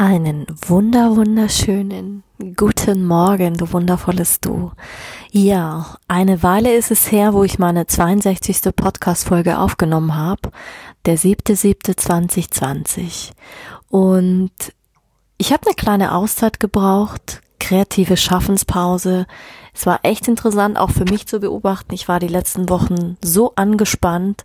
Einen 0.00 0.46
wunder 0.64 1.16
wunderschönen 1.16 2.22
guten 2.56 3.04
Morgen, 3.04 3.54
du 3.54 3.72
wundervolles 3.72 4.38
Du. 4.38 4.70
Ja, 5.32 5.96
eine 6.06 6.44
Weile 6.44 6.76
ist 6.76 6.92
es 6.92 7.10
her, 7.10 7.34
wo 7.34 7.42
ich 7.42 7.58
meine 7.58 7.88
62. 7.88 8.76
Podcast-Folge 8.76 9.58
aufgenommen 9.58 10.14
habe, 10.14 10.52
der 11.04 11.18
7.7.2020. 11.18 13.32
Und 13.88 14.52
ich 15.36 15.52
habe 15.52 15.66
eine 15.66 15.74
kleine 15.74 16.14
Auszeit 16.14 16.60
gebraucht, 16.60 17.40
kreative 17.58 18.16
Schaffenspause. 18.16 19.26
Es 19.74 19.84
war 19.84 19.98
echt 20.04 20.28
interessant, 20.28 20.78
auch 20.78 20.90
für 20.90 21.06
mich 21.06 21.26
zu 21.26 21.40
beobachten. 21.40 21.92
Ich 21.92 22.06
war 22.06 22.20
die 22.20 22.28
letzten 22.28 22.68
Wochen 22.68 23.16
so 23.20 23.52
angespannt 23.56 24.44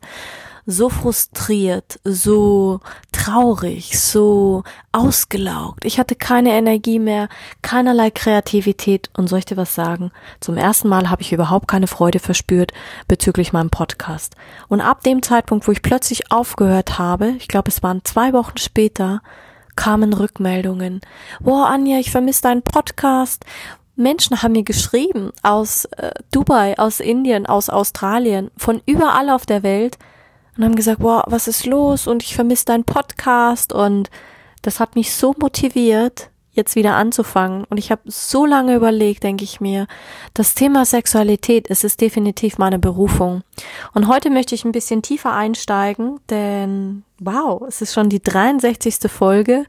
so 0.66 0.90
frustriert, 0.90 2.00
so 2.04 2.80
traurig, 3.12 4.00
so 4.00 4.64
ausgelaugt. 4.92 5.86
Ich 5.86 6.00
hatte 6.00 6.16
keine 6.16 6.52
Energie 6.52 7.00
mehr, 7.00 7.30
keinerlei 7.62 8.12
Kreativität 8.12 9.10
und 9.16 9.28
soll 9.28 9.40
ich 9.40 9.46
dir 9.46 9.58
was 9.58 9.76
sagen? 9.76 10.12
Zum 10.40 10.58
ersten 10.58 10.88
Mal 10.88 11.10
habe 11.10 11.22
ich 11.22 11.34
überhaupt 11.34 11.68
keine 11.68 11.88
Freude 11.88 12.20
verspürt 12.20 12.72
bezüglich 13.08 13.54
meinem 13.54 13.70
Podcast. 13.70 14.36
Und 14.70 14.82
ab 14.82 15.04
dem 15.04 15.22
Zeitpunkt, 15.22 15.68
wo 15.68 15.72
ich 15.72 15.82
plötzlich 15.82 16.32
aufgehört 16.32 16.98
habe, 16.98 17.30
ich 17.38 17.48
glaube 17.48 17.70
es 17.70 17.84
waren 17.84 18.04
zwei 18.04 18.34
Wochen 18.34 18.58
später, 18.58 19.22
kamen 19.76 20.14
Rückmeldungen. 20.14 21.02
Boah, 21.40 21.68
Anja, 21.68 21.98
ich 21.98 22.12
vermisse 22.12 22.44
deinen 22.44 22.62
Podcast. 22.62 23.46
Menschen 23.96 24.42
haben 24.42 24.54
mir 24.54 24.64
geschrieben 24.64 25.32
aus 25.44 25.86
äh, 25.86 26.12
Dubai, 26.32 26.78
aus 26.78 27.00
Indien, 27.00 27.46
aus 27.46 27.70
Australien, 27.70 28.50
von 28.58 28.82
überall 28.86 29.30
auf 29.30 29.46
der 29.46 29.62
Welt, 29.64 29.98
und 30.58 30.64
haben 30.64 30.76
gesagt, 30.76 31.00
boah, 31.00 31.24
was 31.28 31.48
ist 31.48 31.66
los 31.66 32.08
und 32.08 32.24
ich 32.24 32.36
vermisse 32.36 32.66
deinen 32.66 32.84
Podcast 32.84 33.74
und 33.74 34.10
das 34.62 34.80
hat 34.80 34.96
mich 34.96 35.14
so 35.14 35.36
motiviert, 35.40 36.30
jetzt 36.54 36.76
wieder 36.76 36.96
anzufangen 36.96 37.64
und 37.66 37.78
ich 37.78 37.92
habe 37.92 38.02
so 38.06 38.46
lange 38.46 38.76
überlegt, 38.76 39.24
denke 39.24 39.44
ich 39.44 39.60
mir, 39.60 39.88
das 40.36 40.54
Thema 40.54 40.86
Sexualität, 40.86 41.68
es 41.70 41.84
ist 41.84 42.00
definitiv 42.00 42.60
meine 42.60 42.78
Berufung. 42.78 43.42
Und 43.94 44.08
heute 44.08 44.30
möchte 44.30 44.54
ich 44.54 44.64
ein 44.64 44.72
bisschen 44.72 45.02
tiefer 45.02 45.34
einsteigen, 45.34 46.20
denn 46.30 47.04
wow, 47.20 47.64
es 47.68 47.82
ist 47.82 47.94
schon 47.94 48.10
die 48.10 48.22
63. 48.22 49.12
Folge 49.12 49.66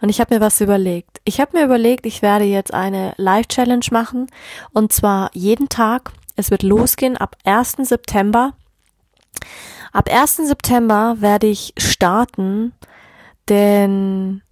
und 0.00 0.08
ich 0.08 0.20
habe 0.20 0.34
mir 0.34 0.40
was 0.40 0.62
überlegt. 0.62 1.20
Ich 1.24 1.38
habe 1.38 1.58
mir 1.58 1.64
überlegt, 1.64 2.06
ich 2.06 2.22
werde 2.22 2.46
jetzt 2.46 2.72
eine 2.72 3.12
Live 3.18 3.48
Challenge 3.48 3.86
machen 3.90 4.28
und 4.72 4.92
zwar 4.92 5.30
jeden 5.34 5.68
Tag. 5.68 6.12
Es 6.34 6.50
wird 6.50 6.62
losgehen 6.62 7.18
ab 7.18 7.36
1. 7.44 7.76
September 7.82 8.54
Ab 9.92 10.08
1. 10.10 10.36
September 10.36 11.16
werde 11.20 11.46
ich 11.46 11.74
starten, 11.76 12.72
denn 13.48 14.42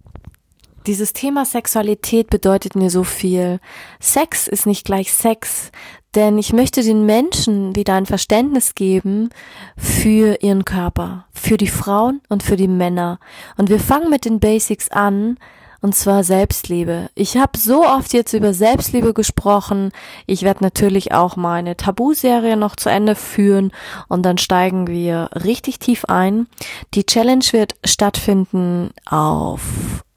dieses 0.85 1.13
Thema 1.13 1.45
Sexualität 1.45 2.29
bedeutet 2.29 2.75
mir 2.75 2.91
so 2.91 3.03
viel. 3.03 3.59
Sex 3.99 4.47
ist 4.47 4.67
nicht 4.67 4.85
gleich 4.85 5.11
Sex, 5.11 5.71
denn 6.13 6.37
ich 6.37 6.53
möchte 6.53 6.83
den 6.83 7.05
Menschen 7.05 7.75
wieder 7.75 7.95
ein 7.95 8.05
Verständnis 8.05 8.75
geben 8.75 9.29
für 9.77 10.41
ihren 10.41 10.65
Körper, 10.65 11.25
für 11.33 11.57
die 11.57 11.67
Frauen 11.67 12.21
und 12.29 12.43
für 12.43 12.55
die 12.55 12.67
Männer. 12.67 13.19
Und 13.57 13.69
wir 13.69 13.79
fangen 13.79 14.09
mit 14.09 14.25
den 14.25 14.39
Basics 14.39 14.89
an, 14.89 15.37
und 15.81 15.95
zwar 15.95 16.23
Selbstliebe. 16.23 17.09
Ich 17.15 17.37
habe 17.37 17.57
so 17.57 17.83
oft 17.83 18.13
jetzt 18.13 18.33
über 18.33 18.53
Selbstliebe 18.53 19.13
gesprochen. 19.13 19.91
Ich 20.27 20.43
werde 20.43 20.63
natürlich 20.63 21.11
auch 21.11 21.35
meine 21.35 21.75
Tabu-Serie 21.75 22.55
noch 22.55 22.75
zu 22.75 22.89
Ende 22.89 23.15
führen 23.15 23.71
und 24.07 24.23
dann 24.23 24.37
steigen 24.37 24.87
wir 24.87 25.29
richtig 25.33 25.79
tief 25.79 26.05
ein. 26.05 26.47
Die 26.93 27.05
Challenge 27.05 27.45
wird 27.51 27.75
stattfinden 27.83 28.91
auf 29.05 29.61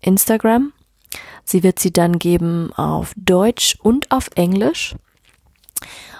Instagram. 0.00 0.72
Sie 1.44 1.62
wird 1.62 1.78
sie 1.78 1.92
dann 1.92 2.18
geben 2.18 2.72
auf 2.74 3.12
Deutsch 3.16 3.76
und 3.82 4.10
auf 4.10 4.28
Englisch. 4.34 4.94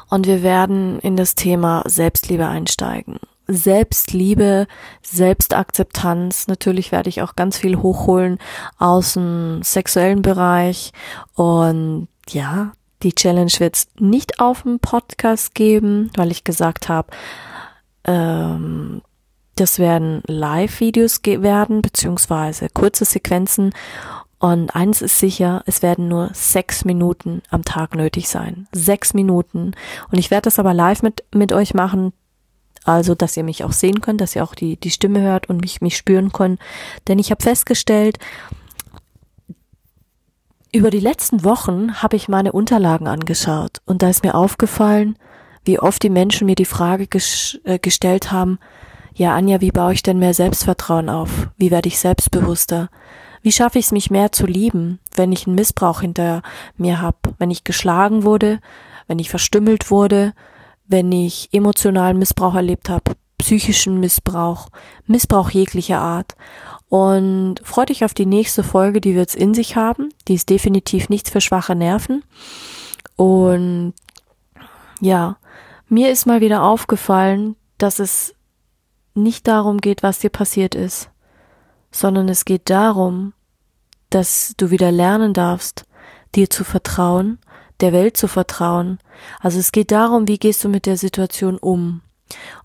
Und 0.09 0.27
wir 0.27 0.43
werden 0.43 0.99
in 1.01 1.17
das 1.17 1.35
Thema 1.35 1.83
Selbstliebe 1.87 2.47
einsteigen. 2.47 3.19
Selbstliebe, 3.47 4.67
Selbstakzeptanz. 5.03 6.47
Natürlich 6.49 6.93
werde 6.93 7.09
ich 7.09 7.23
auch 7.23 7.37
ganz 7.37 7.59
viel 7.59 7.77
hochholen 7.77 8.39
aus 8.79 9.15
dem 9.15 9.63
sexuellen 9.63 10.23
Bereich. 10.23 10.93
Und 11.35 12.09
ja, 12.29 12.73
die 13.03 13.15
Challenge 13.15 13.53
wird 13.59 13.77
es 13.77 13.89
nicht 13.99 14.41
auf 14.41 14.63
dem 14.63 14.81
Podcast 14.81 15.55
geben, 15.55 16.11
weil 16.17 16.31
ich 16.31 16.45
gesagt 16.45 16.89
habe, 16.89 17.09
ähm, 18.05 19.03
das 19.57 19.79
werden 19.79 20.23
Live-Videos 20.27 21.21
werden, 21.23 21.83
beziehungsweise 21.83 22.69
kurze 22.73 23.05
Sequenzen. 23.05 23.73
Und 24.39 24.75
eins 24.75 25.01
ist 25.01 25.19
sicher, 25.19 25.63
es 25.67 25.81
werden 25.83 26.09
nur 26.09 26.31
sechs 26.35 26.85
Minuten 26.85 27.43
am 27.51 27.65
Tag 27.65 27.95
nötig 27.95 28.29
sein. 28.29 28.67
Sechs 28.73 29.15
Minuten. 29.15 29.73
Und 30.11 30.19
ich 30.19 30.31
werde 30.31 30.43
das 30.47 30.59
aber 30.59 30.75
live 30.75 31.03
mit, 31.03 31.25
mit 31.33 31.53
euch 31.53 31.73
machen, 31.73 32.13
also 32.85 33.15
dass 33.15 33.37
ihr 33.37 33.45
mich 33.45 33.65
auch 33.65 33.73
sehen 33.73 34.01
könnt, 34.01 34.21
dass 34.21 34.37
ihr 34.37 34.45
auch 34.45 34.55
die, 34.55 34.77
die 34.77 34.91
Stimme 34.91 35.21
hört 35.21 35.49
und 35.49 35.61
mich, 35.61 35.81
mich 35.81 35.97
spüren 35.97 36.33
könnt. 36.33 36.61
Denn 37.09 37.19
ich 37.19 37.31
habe 37.31 37.43
festgestellt, 37.43 38.19
über 40.73 40.91
die 40.91 41.01
letzten 41.01 41.45
Wochen 41.45 42.03
habe 42.03 42.17
ich 42.17 42.29
meine 42.29 42.53
Unterlagen 42.53 43.07
angeschaut 43.07 43.81
und 43.87 44.03
da 44.03 44.09
ist 44.09 44.25
mir 44.25 44.35
aufgefallen, 44.35 45.17
wie 45.65 45.79
oft 45.79 46.03
die 46.03 46.11
Menschen 46.11 46.47
mir 46.47 46.57
die 46.57 46.65
Frage 46.65 47.07
ges 47.07 47.59
äh, 47.65 47.79
gestellt 47.79 48.33
haben, 48.33 48.59
ja 49.15 49.35
Anja, 49.35 49.61
wie 49.61 49.71
baue 49.71 49.93
ich 49.93 50.03
denn 50.03 50.19
mehr 50.19 50.35
Selbstvertrauen 50.35 51.09
auf? 51.09 51.49
Wie 51.57 51.71
werde 51.71 51.89
ich 51.89 51.99
selbstbewusster? 51.99 52.91
Wie 53.41 53.53
schaffe 53.53 53.79
ich 53.79 53.87
es, 53.87 53.93
mich 53.93 54.11
mehr 54.11 54.33
zu 54.33 54.47
lieben, 54.47 54.99
wenn 55.15 55.31
ich 55.31 55.47
einen 55.47 55.55
Missbrauch 55.55 56.01
hinter 56.01 56.43
mir 56.77 57.01
habe, 57.01 57.19
wenn 57.39 57.51
ich 57.51 57.63
geschlagen 57.63 58.25
wurde, 58.25 58.59
wenn 59.07 59.19
ich 59.19 59.31
verstümmelt 59.31 59.91
wurde, 59.91 60.33
wenn 60.87 61.11
ich 61.13 61.49
emotionalen 61.53 62.19
Missbrauch 62.19 62.55
erlebt 62.55 62.89
habe, 62.89 63.13
psychischen 63.39 64.01
Missbrauch, 64.01 64.69
Missbrauch 65.07 65.51
jeglicher 65.51 65.99
Art. 65.99 66.35
Und 66.89 67.57
freut 67.65 67.89
dich 67.89 68.05
auf 68.05 68.15
die 68.15 68.27
nächste 68.27 68.63
Folge, 68.63 69.01
die 69.01 69.15
wird's 69.15 69.35
in 69.35 69.55
sich 69.55 69.77
haben. 69.77 70.11
Die 70.29 70.35
ist 70.35 70.49
definitiv 70.49 71.09
nichts 71.09 71.31
für 71.31 71.41
schwache 71.41 71.75
Nerven. 71.75 72.23
Und 73.17 73.95
ja, 75.01 75.37
mir 75.89 76.11
ist 76.11 76.27
mal 76.27 76.41
wieder 76.41 76.63
aufgefallen, 76.63 77.57
dass 77.79 77.99
es 77.99 78.35
nicht 79.15 79.47
darum 79.47 79.79
geht, 79.79 80.03
was 80.03 80.19
dir 80.19 80.31
passiert 80.31 80.75
ist, 80.75 81.11
sondern 81.91 82.29
es 82.29 82.45
geht 82.45 82.71
darum, 82.71 83.33
dass 84.11 84.55
du 84.57 84.71
wieder 84.71 84.91
lernen 84.93 85.33
darfst, 85.35 85.85
dir 86.35 86.51
zu 86.51 86.65
vertrauen 86.65 87.39
der 87.81 87.93
Welt 87.93 88.17
zu 88.17 88.29
vertrauen. 88.29 88.99
Also 89.41 89.59
es 89.59 89.73
geht 89.73 89.91
darum, 89.91 90.29
wie 90.29 90.39
gehst 90.39 90.63
du 90.65 90.69
mit 90.69 90.87
der 90.87 90.97
Situation 90.97 91.59
um. 91.59 92.03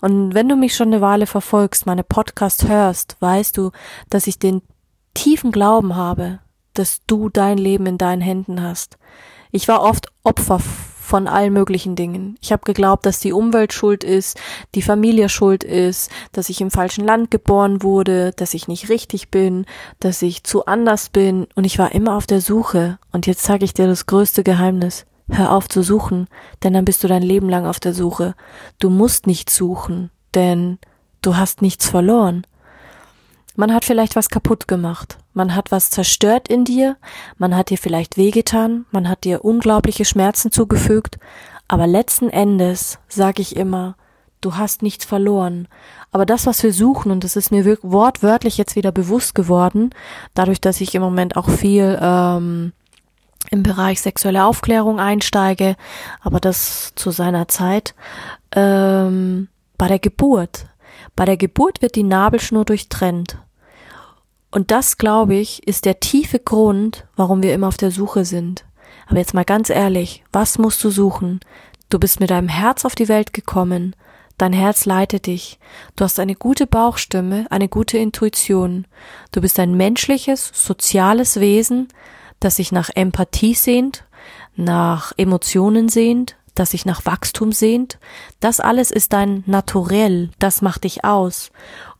Und 0.00 0.34
wenn 0.34 0.48
du 0.48 0.56
mich 0.56 0.74
schon 0.74 0.88
eine 0.88 1.00
Weile 1.00 1.26
verfolgst, 1.26 1.86
meine 1.86 2.04
Podcast 2.04 2.66
hörst, 2.68 3.16
weißt 3.20 3.56
du, 3.56 3.70
dass 4.08 4.26
ich 4.26 4.38
den 4.38 4.62
tiefen 5.14 5.52
Glauben 5.52 5.96
habe, 5.96 6.38
dass 6.74 7.04
du 7.06 7.28
dein 7.28 7.58
Leben 7.58 7.86
in 7.86 7.98
deinen 7.98 8.22
Händen 8.22 8.62
hast. 8.62 8.96
Ich 9.50 9.68
war 9.68 9.82
oft 9.82 10.12
Opfer 10.22 10.60
von 11.10 11.26
allen 11.26 11.52
möglichen 11.52 11.96
Dingen. 11.96 12.38
Ich 12.40 12.52
habe 12.52 12.62
geglaubt, 12.64 13.04
dass 13.04 13.18
die 13.18 13.32
Umwelt 13.32 13.72
schuld 13.72 14.04
ist, 14.04 14.38
die 14.76 14.80
Familie 14.80 15.28
schuld 15.28 15.64
ist, 15.64 16.08
dass 16.30 16.48
ich 16.48 16.60
im 16.60 16.70
falschen 16.70 17.04
Land 17.04 17.32
geboren 17.32 17.82
wurde, 17.82 18.30
dass 18.36 18.54
ich 18.54 18.68
nicht 18.68 18.88
richtig 18.88 19.28
bin, 19.28 19.66
dass 19.98 20.22
ich 20.22 20.44
zu 20.44 20.66
anders 20.66 21.08
bin 21.08 21.48
und 21.56 21.64
ich 21.64 21.80
war 21.80 21.92
immer 21.92 22.16
auf 22.16 22.28
der 22.28 22.40
Suche. 22.40 23.00
Und 23.10 23.26
jetzt 23.26 23.42
sage 23.42 23.64
ich 23.64 23.74
dir 23.74 23.88
das 23.88 24.06
größte 24.06 24.44
Geheimnis. 24.44 25.04
Hör 25.28 25.50
auf 25.52 25.68
zu 25.68 25.82
suchen, 25.82 26.28
denn 26.62 26.74
dann 26.74 26.84
bist 26.84 27.02
du 27.02 27.08
dein 27.08 27.22
Leben 27.22 27.48
lang 27.48 27.66
auf 27.66 27.80
der 27.80 27.92
Suche. 27.92 28.36
Du 28.78 28.88
musst 28.88 29.26
nicht 29.26 29.50
suchen, 29.50 30.10
denn 30.34 30.78
du 31.22 31.36
hast 31.36 31.60
nichts 31.60 31.88
verloren. 31.88 32.46
Man 33.60 33.74
hat 33.74 33.84
vielleicht 33.84 34.16
was 34.16 34.30
kaputt 34.30 34.68
gemacht. 34.68 35.18
Man 35.34 35.54
hat 35.54 35.70
was 35.70 35.90
zerstört 35.90 36.48
in 36.48 36.64
dir. 36.64 36.96
Man 37.36 37.54
hat 37.54 37.68
dir 37.68 37.76
vielleicht 37.76 38.16
wehgetan. 38.16 38.86
Man 38.90 39.06
hat 39.06 39.24
dir 39.24 39.44
unglaubliche 39.44 40.06
Schmerzen 40.06 40.50
zugefügt. 40.50 41.18
Aber 41.68 41.86
letzten 41.86 42.30
Endes 42.30 42.98
sage 43.06 43.42
ich 43.42 43.56
immer, 43.56 43.96
du 44.40 44.56
hast 44.56 44.80
nichts 44.80 45.04
verloren. 45.04 45.68
Aber 46.10 46.24
das, 46.24 46.46
was 46.46 46.62
wir 46.62 46.72
suchen, 46.72 47.12
und 47.12 47.22
das 47.22 47.36
ist 47.36 47.52
mir 47.52 47.66
wortwörtlich 47.82 48.56
jetzt 48.56 48.76
wieder 48.76 48.92
bewusst 48.92 49.34
geworden, 49.34 49.90
dadurch, 50.32 50.62
dass 50.62 50.80
ich 50.80 50.94
im 50.94 51.02
Moment 51.02 51.36
auch 51.36 51.50
viel 51.50 51.98
ähm, 52.00 52.72
im 53.50 53.62
Bereich 53.62 54.00
sexuelle 54.00 54.46
Aufklärung 54.46 54.98
einsteige, 54.98 55.76
aber 56.22 56.40
das 56.40 56.94
zu 56.94 57.10
seiner 57.10 57.46
Zeit. 57.46 57.94
Ähm, 58.52 59.48
bei 59.76 59.86
der 59.86 59.98
Geburt. 59.98 60.64
Bei 61.14 61.26
der 61.26 61.36
Geburt 61.36 61.82
wird 61.82 61.94
die 61.94 62.04
Nabelschnur 62.04 62.64
durchtrennt. 62.64 63.36
Und 64.50 64.70
das, 64.70 64.98
glaube 64.98 65.36
ich, 65.36 65.66
ist 65.66 65.84
der 65.84 66.00
tiefe 66.00 66.38
Grund, 66.38 67.06
warum 67.16 67.42
wir 67.42 67.54
immer 67.54 67.68
auf 67.68 67.76
der 67.76 67.90
Suche 67.90 68.24
sind. 68.24 68.64
Aber 69.06 69.18
jetzt 69.18 69.34
mal 69.34 69.44
ganz 69.44 69.70
ehrlich, 69.70 70.24
was 70.32 70.58
musst 70.58 70.82
du 70.82 70.90
suchen? 70.90 71.40
Du 71.88 71.98
bist 71.98 72.20
mit 72.20 72.30
deinem 72.30 72.48
Herz 72.48 72.84
auf 72.84 72.94
die 72.94 73.08
Welt 73.08 73.32
gekommen. 73.32 73.94
Dein 74.38 74.52
Herz 74.52 74.86
leitet 74.86 75.26
dich. 75.26 75.58
Du 75.96 76.04
hast 76.04 76.18
eine 76.18 76.34
gute 76.34 76.66
Bauchstimme, 76.66 77.46
eine 77.50 77.68
gute 77.68 77.98
Intuition. 77.98 78.86
Du 79.32 79.40
bist 79.40 79.58
ein 79.58 79.76
menschliches, 79.76 80.50
soziales 80.54 81.40
Wesen, 81.40 81.88
das 82.38 82.56
sich 82.56 82.72
nach 82.72 82.90
Empathie 82.94 83.54
sehnt, 83.54 84.04
nach 84.56 85.12
Emotionen 85.16 85.88
sehnt, 85.88 86.36
das 86.54 86.70
sich 86.70 86.86
nach 86.86 87.04
Wachstum 87.04 87.52
sehnt. 87.52 87.98
Das 88.40 88.60
alles 88.60 88.90
ist 88.90 89.12
dein 89.12 89.44
Naturell, 89.46 90.30
das 90.38 90.62
macht 90.62 90.84
dich 90.84 91.04
aus. 91.04 91.50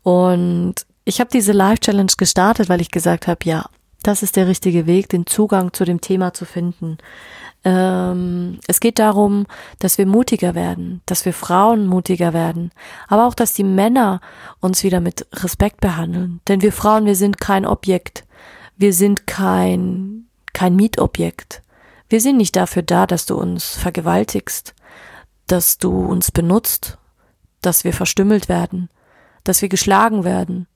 Und 0.02 0.86
ich 1.04 1.20
habe 1.20 1.30
diese 1.30 1.52
Live 1.52 1.80
Challenge 1.80 2.12
gestartet, 2.16 2.68
weil 2.68 2.80
ich 2.80 2.90
gesagt 2.90 3.26
habe, 3.26 3.40
ja, 3.44 3.66
das 4.02 4.22
ist 4.22 4.36
der 4.36 4.46
richtige 4.46 4.86
Weg, 4.86 5.08
den 5.08 5.26
Zugang 5.26 5.72
zu 5.72 5.84
dem 5.84 6.00
Thema 6.00 6.32
zu 6.32 6.44
finden. 6.44 6.98
Ähm, 7.64 8.58
es 8.66 8.80
geht 8.80 8.98
darum, 8.98 9.46
dass 9.78 9.98
wir 9.98 10.06
mutiger 10.06 10.54
werden, 10.54 11.02
dass 11.04 11.26
wir 11.26 11.34
Frauen 11.34 11.86
mutiger 11.86 12.32
werden, 12.32 12.70
aber 13.08 13.26
auch, 13.26 13.34
dass 13.34 13.52
die 13.52 13.64
Männer 13.64 14.20
uns 14.60 14.82
wieder 14.82 15.00
mit 15.00 15.26
Respekt 15.34 15.80
behandeln. 15.80 16.40
Denn 16.48 16.62
wir 16.62 16.72
Frauen, 16.72 17.04
wir 17.04 17.16
sind 17.16 17.38
kein 17.38 17.66
Objekt. 17.66 18.24
Wir 18.78 18.94
sind 18.94 19.26
kein 19.26 20.20
kein 20.52 20.76
Mietobjekt. 20.76 21.62
Wir 22.08 22.20
sind 22.20 22.36
nicht 22.36 22.56
dafür 22.56 22.82
da, 22.82 23.06
dass 23.06 23.26
du 23.26 23.36
uns 23.36 23.76
vergewaltigst, 23.76 24.74
dass 25.46 25.78
du 25.78 26.04
uns 26.04 26.30
benutzt, 26.30 26.98
dass 27.60 27.84
wir 27.84 27.92
verstümmelt 27.92 28.48
werden, 28.48 28.88
dass 29.44 29.62
wir 29.62 29.68
geschlagen 29.68 30.24
werden 30.24 30.66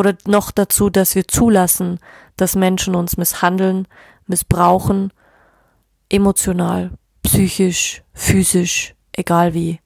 oder 0.00 0.16
noch 0.26 0.50
dazu, 0.50 0.88
dass 0.90 1.14
wir 1.14 1.28
zulassen, 1.28 2.00
dass 2.36 2.56
Menschen 2.56 2.94
uns 2.94 3.18
misshandeln, 3.18 3.86
missbrauchen, 4.26 5.12
emotional, 6.08 6.92
psychisch, 7.22 8.02
physisch, 8.14 8.94
egal 9.12 9.52
wie. 9.54 9.78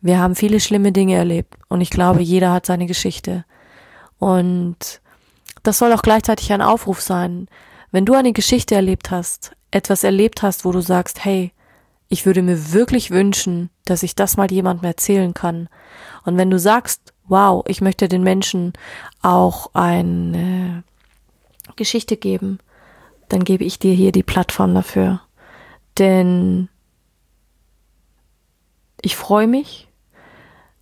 Wir 0.00 0.20
haben 0.20 0.36
viele 0.36 0.60
schlimme 0.60 0.92
Dinge 0.92 1.16
erlebt 1.16 1.54
und 1.68 1.80
ich 1.80 1.90
glaube, 1.90 2.22
jeder 2.22 2.52
hat 2.52 2.66
seine 2.66 2.86
Geschichte. 2.86 3.44
Und 4.18 5.00
das 5.64 5.78
soll 5.78 5.92
auch 5.92 6.02
gleichzeitig 6.02 6.52
ein 6.52 6.62
Aufruf 6.62 7.00
sein, 7.00 7.48
wenn 7.90 8.04
du 8.04 8.14
eine 8.14 8.32
Geschichte 8.32 8.76
erlebt 8.76 9.10
hast, 9.10 9.56
etwas 9.72 10.04
erlebt 10.04 10.42
hast, 10.42 10.64
wo 10.64 10.70
du 10.70 10.80
sagst, 10.80 11.24
hey, 11.24 11.52
ich 12.08 12.26
würde 12.26 12.42
mir 12.42 12.72
wirklich 12.72 13.10
wünschen, 13.10 13.70
dass 13.84 14.04
ich 14.04 14.14
das 14.14 14.36
mal 14.36 14.50
jemandem 14.50 14.84
erzählen 14.84 15.34
kann. 15.34 15.68
Und 16.24 16.36
wenn 16.36 16.48
du 16.48 16.58
sagst, 16.58 17.12
wow, 17.28 17.64
ich 17.66 17.80
möchte 17.80 18.08
den 18.08 18.22
Menschen 18.22 18.72
auch 19.22 19.70
eine 19.74 20.82
Geschichte 21.76 22.16
geben, 22.16 22.58
dann 23.28 23.44
gebe 23.44 23.64
ich 23.64 23.78
dir 23.78 23.92
hier 23.92 24.12
die 24.12 24.22
Plattform 24.22 24.74
dafür. 24.74 25.20
Denn 25.98 26.68
ich 29.00 29.16
freue 29.16 29.46
mich, 29.46 29.87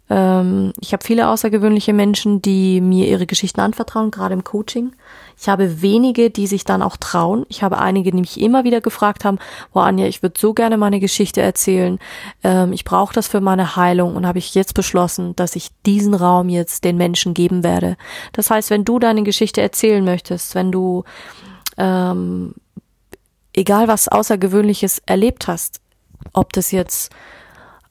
ähm, 0.09 0.73
ich 0.81 0.93
habe 0.93 1.05
viele 1.05 1.29
außergewöhnliche 1.29 1.93
Menschen, 1.93 2.41
die 2.41 2.81
mir 2.81 3.09
ihre 3.09 3.27
Geschichten 3.27 3.61
anvertrauen, 3.61 4.11
gerade 4.11 4.35
im 4.35 4.45
Coaching. 4.45 4.93
Ich 5.39 5.49
habe 5.49 5.83
wenige, 5.83 6.31
die 6.31 6.47
sich 6.47 6.65
dann 6.65 6.81
auch 6.81 6.97
trauen. 6.97 7.45
Ich 7.49 7.63
habe 7.63 7.79
einige, 7.79 8.11
die 8.11 8.21
mich 8.21 8.41
immer 8.41 8.65
wieder 8.65 8.81
gefragt 8.81 9.25
haben, 9.25 9.39
boah 9.73 9.85
Anja, 9.85 10.07
ich 10.07 10.23
würde 10.23 10.39
so 10.39 10.55
gerne 10.55 10.77
meine 10.77 11.01
Geschichte 11.01 11.43
erzählen. 11.43 11.99
Ähm, 12.45 12.73
ich 12.73 12.85
brauche 12.85 13.13
das 13.13 13.27
für 13.27 13.41
meine 13.41 13.77
Heilung 13.77 14.17
und 14.17 14.27
habe 14.27 14.39
ich 14.39 14.55
jetzt 14.55 14.75
beschlossen, 14.75 15.35
dass 15.37 15.57
ich 15.57 15.71
diesen 15.85 16.15
Raum 16.15 16.49
jetzt 16.49 16.85
den 16.85 16.97
Menschen 16.97 17.35
geben 17.35 17.65
werde. 17.65 17.97
Das 18.33 18.51
heißt, 18.51 18.71
wenn 18.71 18.85
du 18.85 18.99
deine 18.99 19.25
Geschichte 19.25 19.61
erzählen 19.61 20.05
möchtest, 20.05 20.55
wenn 20.55 20.71
du 20.71 21.05
ähm, 21.77 22.55
egal 23.53 23.89
was 23.89 24.09
Außergewöhnliches 24.09 25.03
erlebt 25.05 25.49
hast, 25.49 25.81
ob 26.33 26.53
das 26.53 26.71
jetzt 26.71 27.11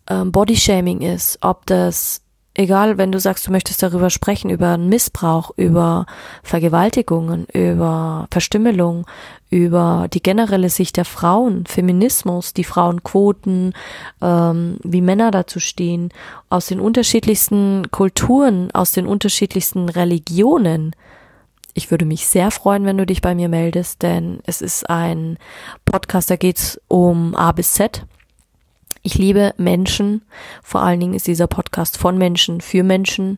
ähm, 0.09 0.31
Bodyshaming 0.31 1.01
ist, 1.01 1.39
ob 1.41 1.65
das, 1.65 2.21
egal, 2.53 2.97
wenn 2.97 3.11
du 3.11 3.19
sagst, 3.19 3.47
du 3.47 3.51
möchtest 3.51 3.81
darüber 3.81 4.09
sprechen, 4.09 4.49
über 4.49 4.77
Missbrauch, 4.77 5.51
über 5.57 6.05
Vergewaltigungen, 6.43 7.45
über 7.53 8.27
Verstümmelung, 8.31 9.05
über 9.49 10.07
die 10.13 10.21
generelle 10.21 10.69
Sicht 10.69 10.97
der 10.97 11.05
Frauen, 11.05 11.65
Feminismus, 11.65 12.53
die 12.53 12.63
Frauenquoten, 12.63 13.73
ähm, 14.21 14.77
wie 14.83 15.01
Männer 15.01 15.31
dazu 15.31 15.59
stehen, 15.59 16.09
aus 16.49 16.67
den 16.67 16.79
unterschiedlichsten 16.79 17.89
Kulturen, 17.91 18.69
aus 18.71 18.91
den 18.91 19.07
unterschiedlichsten 19.07 19.89
Religionen. 19.89 20.95
Ich 21.73 21.91
würde 21.91 22.05
mich 22.05 22.27
sehr 22.27 22.51
freuen, 22.51 22.85
wenn 22.85 22.97
du 22.97 23.05
dich 23.05 23.21
bei 23.21 23.35
mir 23.35 23.49
meldest, 23.49 24.01
denn 24.01 24.39
es 24.45 24.61
ist 24.61 24.89
ein 24.89 25.37
Podcast, 25.83 26.29
da 26.29 26.37
geht's 26.37 26.79
um 26.87 27.35
A 27.35 27.51
bis 27.51 27.73
Z. 27.73 28.05
Ich 29.05 29.19
liebe 29.19 29.53
Menschen. 29.57 30.23
Vor 30.63 30.81
allen 30.81 30.99
Dingen 30.99 31.13
ist 31.13 31.27
dieser 31.27 31.45
Podcast 31.45 31.99
von 31.99 32.17
Menschen 32.17 32.59
für 32.59 32.81
Menschen. 32.81 33.37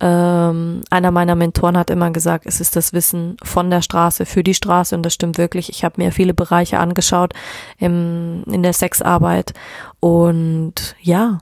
Ähm, 0.00 0.82
einer 0.90 1.10
meiner 1.10 1.34
Mentoren 1.34 1.78
hat 1.78 1.88
immer 1.88 2.10
gesagt, 2.10 2.44
es 2.44 2.60
ist 2.60 2.76
das 2.76 2.92
Wissen 2.92 3.38
von 3.42 3.70
der 3.70 3.80
Straße 3.80 4.26
für 4.26 4.44
die 4.44 4.52
Straße 4.52 4.94
und 4.94 5.02
das 5.02 5.14
stimmt 5.14 5.38
wirklich. 5.38 5.70
Ich 5.70 5.82
habe 5.82 5.94
mir 5.96 6.12
viele 6.12 6.34
Bereiche 6.34 6.78
angeschaut 6.78 7.32
im, 7.78 8.42
in 8.48 8.62
der 8.62 8.74
Sexarbeit 8.74 9.54
und 9.98 10.94
ja, 11.00 11.38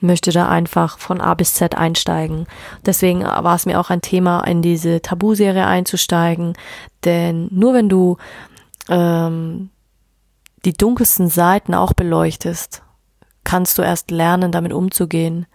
möchte 0.00 0.30
da 0.30 0.50
einfach 0.50 0.98
von 0.98 1.22
A 1.22 1.32
bis 1.32 1.54
Z 1.54 1.76
einsteigen. 1.76 2.46
Deswegen 2.84 3.22
war 3.22 3.54
es 3.54 3.64
mir 3.64 3.80
auch 3.80 3.88
ein 3.88 4.02
Thema, 4.02 4.42
in 4.44 4.60
diese 4.60 5.00
Tabuserie 5.00 5.64
einzusteigen, 5.64 6.52
denn 7.06 7.48
nur 7.52 7.72
wenn 7.72 7.88
du 7.88 8.18
ähm, 8.90 9.70
die 10.66 10.74
dunkelsten 10.74 11.30
Seiten 11.30 11.72
auch 11.72 11.94
beleuchtest, 11.94 12.82
kannst 13.48 13.78
du 13.78 13.82
erst 13.82 14.10
lernen, 14.10 14.52
damit 14.52 14.74
umzugehen. 14.74 15.46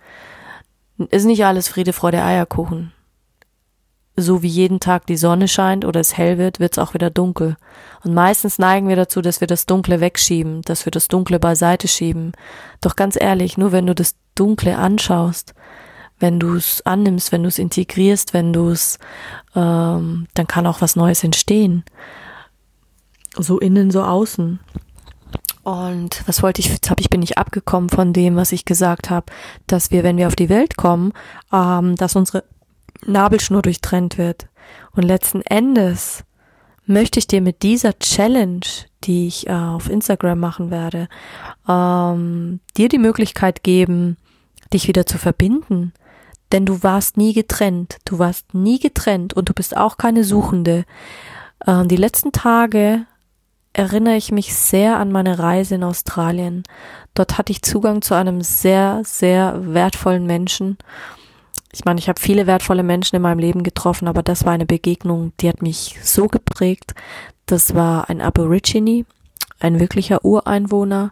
Ist 1.12 1.25
nicht 1.25 1.45
alles 1.45 1.68
Friede, 1.68 1.94
Freude, 1.94 2.24
Eierkuchen. 2.24 2.92
So 4.16 4.42
wie 4.42 4.48
jeden 4.48 4.80
Tag 4.80 5.06
die 5.06 5.16
Sonne 5.16 5.48
scheint 5.48 5.86
oder 5.86 6.00
es 6.00 6.18
hell 6.18 6.40
wird, 6.40 6.60
wird 6.60 6.72
es 6.72 6.80
auch 6.80 6.95
wieder 6.95 7.12
dunkel. 7.12 7.56
Und 8.04 8.16
meistens 8.16 8.57
neigen 8.57 8.88
wir 8.88 8.95
dazu, 8.95 9.22
dass 9.22 9.42
wir 9.42 9.48
das 9.48 9.68
Dunkle 9.68 10.01
wegschieben, 10.01 10.63
dass 10.63 10.86
wir 10.86 10.91
das 10.91 11.08
Dunkle 11.08 11.39
beiseite 11.39 11.88
schieben. 11.88 12.32
Doch 12.82 12.96
ganz 12.96 13.15
ehrlich, 13.15 13.60
nur 13.60 13.72
wenn 13.72 13.86
du 13.86 13.94
das 13.94 14.15
Dunkle 14.34 14.75
anschaust, 14.75 15.53
wenn 16.18 16.39
du 16.39 16.56
es 16.56 16.84
annimmst, 16.88 17.32
wenn 17.32 17.44
du 17.44 17.50
es 17.50 17.60
integrierst, 17.60 18.34
wenn 18.34 18.53
du 18.53 18.70
es, 18.70 18.98
ähm, 19.56 20.25
dann 20.34 20.48
kann 20.48 20.65
auch 20.65 20.82
was 20.82 20.96
Neues 20.96 21.24
entstehen. 21.24 21.84
So 23.38 23.60
innen, 23.60 23.91
so 23.91 24.01
außen. 24.01 24.60
Und 25.63 26.24
was 26.25 26.43
wollte 26.43 26.60
ich, 26.60 26.67
jetzt 26.67 26.89
habe 26.89 27.01
ich, 27.01 27.10
bin 27.10 27.22
ich 27.22 27.38
abgekommen 27.38 27.89
von 27.89 28.12
dem, 28.12 28.36
was 28.36 28.51
ich 28.51 28.65
gesagt 28.65 29.10
habe, 29.10 29.27
dass 29.65 29.91
wir, 29.91 30.03
wenn 30.03 30.17
wir 30.17 30.27
auf 30.27 30.36
die 30.36 30.50
Welt 30.50 30.75
kommen, 30.75 31.13
ähm, 31.51 31.96
dass 31.96 32.15
unsere 32.15 32.43
Nabelschnur 33.05 33.62
durchtrennt 33.62 34.17
wird. 34.17 34.48
Und 34.91 35.03
letzten 35.03 35.41
Endes 35.41 36.25
möchte 36.86 37.20
ich 37.20 37.27
dir 37.27 37.41
mit 37.41 37.63
dieser 37.63 37.98
Challenge, 38.00 38.65
die 39.05 39.27
ich 39.27 39.48
äh, 39.48 39.53
auf 39.53 39.89
Instagram 39.89 40.39
machen 40.39 40.70
werde, 40.70 41.08
ähm, 41.67 42.60
dir 42.75 42.89
die 42.89 42.98
Möglichkeit 42.98 43.63
geben, 43.63 44.17
dich 44.74 44.88
wieder 44.88 45.05
zu 45.05 45.17
verbinden. 45.17 45.93
Denn 46.51 46.65
du 46.65 46.84
warst 46.84 47.15
nie 47.17 47.34
getrennt. 47.34 47.98
Du 48.05 48.20
warst 48.20 48.53
nie 48.53 48.79
getrennt 48.79 49.34
und 49.34 49.50
du 49.50 49.53
bist 49.53 49.75
auch 49.77 49.98
keine 49.98 50.24
Suchende. 50.25 50.84
Ähm, 51.65 51.88
die 51.88 51.96
letzten 51.96 52.34
Tage 52.34 53.05
erinnere 53.74 54.15
ich 54.15 54.32
mich 54.32 54.53
sehr 54.53 54.98
an 54.98 55.12
meine 55.12 55.39
Reise 55.39 55.75
in 55.75 55.84
Australien. 55.84 56.63
Dort 57.15 57.38
hatte 57.38 57.51
ich 57.51 57.63
Zugang 57.63 58.01
zu 58.01 58.13
einem 58.13 58.42
sehr, 58.42 59.01
sehr 59.03 59.74
wertvollen 59.74 60.25
Menschen. 60.25 60.77
Ich 61.72 61.86
meine, 61.86 62.00
ich 62.00 62.08
habe 62.08 62.22
viele 62.22 62.46
wertvolle 62.46 62.84
Menschen 62.84 63.15
in 63.15 63.24
meinem 63.24 63.39
Leben 63.39 63.63
getroffen, 63.63 64.08
aber 64.08 64.22
das 64.22 64.46
war 64.46 64.53
eine 64.53 64.68
Begegnung, 64.68 65.34
die 65.39 65.50
hat 65.50 65.63
mich 65.63 65.98
so 66.03 66.27
geprägt. 66.27 66.94
Das 67.48 67.74
war 67.74 68.10
ein 68.10 68.22
Aborigine, 68.22 69.06
ein 69.60 69.80
wirklicher 69.80 70.24
Ureinwohner. 70.24 71.12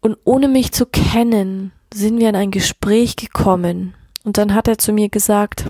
Und 0.00 0.16
ohne 0.22 0.46
mich 0.46 0.72
zu 0.72 0.86
kennen, 0.86 1.72
sind 1.92 2.20
wir 2.20 2.28
in 2.28 2.36
ein 2.36 2.52
Gespräch 2.52 3.16
gekommen. 3.16 3.94
Und 4.22 4.38
dann 4.38 4.54
hat 4.54 4.68
er 4.68 4.78
zu 4.78 4.92
mir 4.92 5.08
gesagt, 5.08 5.66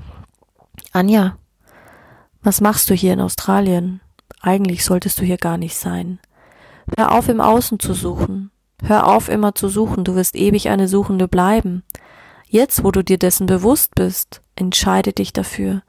Anja, 0.93 1.39
was 2.43 2.61
machst 2.61 2.91
du 2.91 2.95
hier 2.95 3.15
in 3.15 3.21
Australien? 3.21 4.01
Eigentlich 4.41 4.85
solltest 4.85 5.21
du 5.21 5.25
hier 5.25 5.39
gar 5.39 5.59
nicht 5.59 5.77
sein. 5.77 6.19
Hör 6.97 7.13
auf, 7.13 7.29
im 7.29 7.41
Außen 7.41 7.81
zu 7.81 7.95
suchen. 7.95 8.51
Hör 8.83 9.07
auf, 9.07 9.29
immer 9.29 9.55
zu 9.55 9.69
suchen. 9.69 10.05
Du 10.05 10.15
wirst 10.15 10.37
ewig 10.37 10.69
eine 10.69 10.89
Suchende 10.89 11.29
bleiben. 11.29 11.83
Jetzt, 12.49 12.85
wo 12.85 12.91
du 12.91 13.03
dir 13.03 13.19
dessen 13.19 13.47
bewusst 13.47 13.95
bist, 13.95 14.43
entscheide 14.55 15.13
dich 15.13 15.33
dafür, 15.33 15.83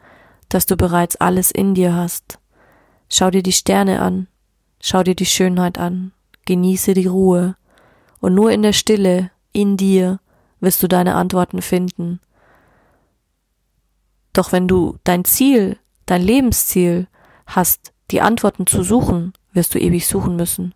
dass 0.50 0.66
du 0.66 0.76
bereits 0.76 1.16
alles 1.18 1.52
in 1.52 1.76
dir 1.76 1.94
hast. 1.94 2.40
Schau 3.10 3.30
dir 3.30 3.44
die 3.44 3.54
Sterne 3.54 4.02
an, 4.02 4.28
schau 4.82 5.04
dir 5.04 5.16
die 5.16 5.26
Schönheit 5.26 5.78
an, 5.78 6.12
genieße 6.46 6.94
die 6.94 7.08
Ruhe, 7.08 7.56
und 8.20 8.34
nur 8.34 8.52
in 8.52 8.64
der 8.64 8.74
Stille, 8.74 9.32
in 9.54 9.78
dir, 9.78 10.20
wirst 10.60 10.82
du 10.82 10.88
deine 10.88 11.16
Antworten 11.16 11.62
finden. 11.62 12.20
Doch 14.34 14.52
wenn 14.52 14.68
du 14.68 14.98
dein 15.04 15.24
Ziel, 15.24 15.78
dein 16.06 16.22
Lebensziel 16.22 17.08
hast, 17.46 17.94
die 18.12 18.22
Antworten 18.22 18.68
zu 18.68 18.84
suchen, 18.84 19.34
wirst 19.54 19.74
du 19.74 19.80
ewig 19.80 20.08
suchen 20.08 20.36
müssen. 20.36 20.74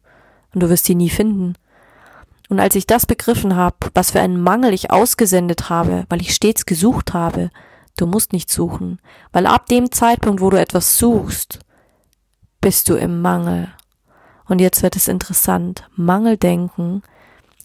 Und 0.53 0.63
du 0.63 0.69
wirst 0.69 0.85
sie 0.85 0.95
nie 0.95 1.09
finden. 1.09 1.55
Und 2.50 2.59
als 2.59 2.75
ich 2.75 2.85
das 2.85 3.05
begriffen 3.05 3.55
habe, 3.55 3.77
was 3.93 4.11
für 4.11 4.19
einen 4.19 4.41
Mangel 4.41 4.73
ich 4.73 4.91
ausgesendet 4.91 5.69
habe, 5.69 6.05
weil 6.09 6.21
ich 6.21 6.35
stets 6.35 6.65
gesucht 6.65 7.13
habe, 7.13 7.50
du 7.95 8.05
musst 8.05 8.33
nicht 8.33 8.50
suchen, 8.50 9.00
weil 9.31 9.45
ab 9.45 9.67
dem 9.67 9.91
Zeitpunkt, 9.91 10.41
wo 10.41 10.50
du 10.50 10.59
etwas 10.59 10.97
suchst, 10.97 11.59
bist 12.59 12.89
du 12.89 12.95
im 12.95 13.21
Mangel. 13.21 13.69
Und 14.45 14.59
jetzt 14.59 14.83
wird 14.83 14.97
es 14.97 15.07
interessant. 15.07 15.89
Mangeldenken 15.95 17.03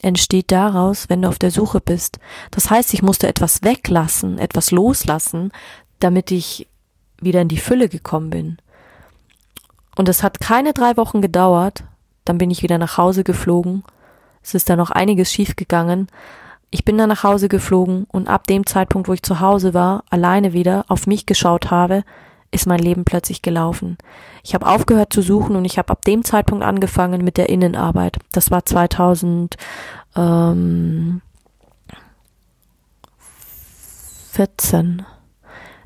entsteht 0.03 0.53
daraus, 0.53 1.09
wenn 1.09 1.23
du 1.23 1.29
auf 1.29 1.39
der 1.41 1.51
Suche 1.51 1.81
bist. 1.81 2.21
Das 2.53 2.71
heißt, 2.71 2.95
ich 2.95 3.03
musste 3.03 3.27
etwas 3.27 3.63
weglassen, 3.63 4.39
etwas 4.39 4.71
loslassen, 4.71 5.51
damit 5.99 6.31
ich 6.31 6.69
wieder 7.21 7.41
in 7.41 7.49
die 7.49 7.59
Fülle 7.59 7.89
gekommen 7.89 8.31
bin. 8.31 8.59
Und 9.97 10.09
es 10.09 10.23
hat 10.23 10.41
keine 10.41 10.73
drei 10.73 10.97
Wochen 10.97 11.21
gedauert, 11.21 11.85
dann 12.25 12.39
bin 12.39 12.51
ich 12.51 12.63
wieder 12.63 12.79
nach 12.79 12.99
Hause 12.99 13.25
geflogen. 13.25 13.83
Es 14.43 14.55
ist 14.55 14.71
da 14.71 14.77
noch 14.77 14.91
einiges 14.91 15.33
schiefgegangen. 15.33 16.09
Ich 16.71 16.85
bin 16.85 16.99
dann 16.99 17.09
nach 17.09 17.25
Hause 17.25 17.49
geflogen 17.49 18.07
und 18.13 18.29
ab 18.29 18.47
dem 18.47 18.67
Zeitpunkt, 18.67 19.09
wo 19.09 19.13
ich 19.13 19.23
zu 19.23 19.41
Hause 19.41 19.75
war, 19.75 20.05
alleine 20.11 20.53
wieder 20.53 20.85
auf 20.89 21.07
mich 21.07 21.27
geschaut 21.27 21.71
habe, 21.71 22.05
ist 22.51 22.67
mein 22.67 22.79
Leben 22.79 23.05
plötzlich 23.05 23.43
gelaufen. 23.43 23.99
Ich 24.45 24.55
habe 24.55 24.67
aufgehört 24.67 25.13
zu 25.13 25.23
suchen 25.23 25.57
und 25.57 25.65
ich 25.65 25.79
habe 25.79 25.91
ab 25.91 26.05
dem 26.05 26.25
Zeitpunkt 26.25 26.65
angefangen 26.65 27.25
mit 27.25 27.39
der 27.39 27.49
Innenarbeit. 27.49 28.19
Das 28.33 28.51
war 28.51 28.65
2014. 28.65 31.23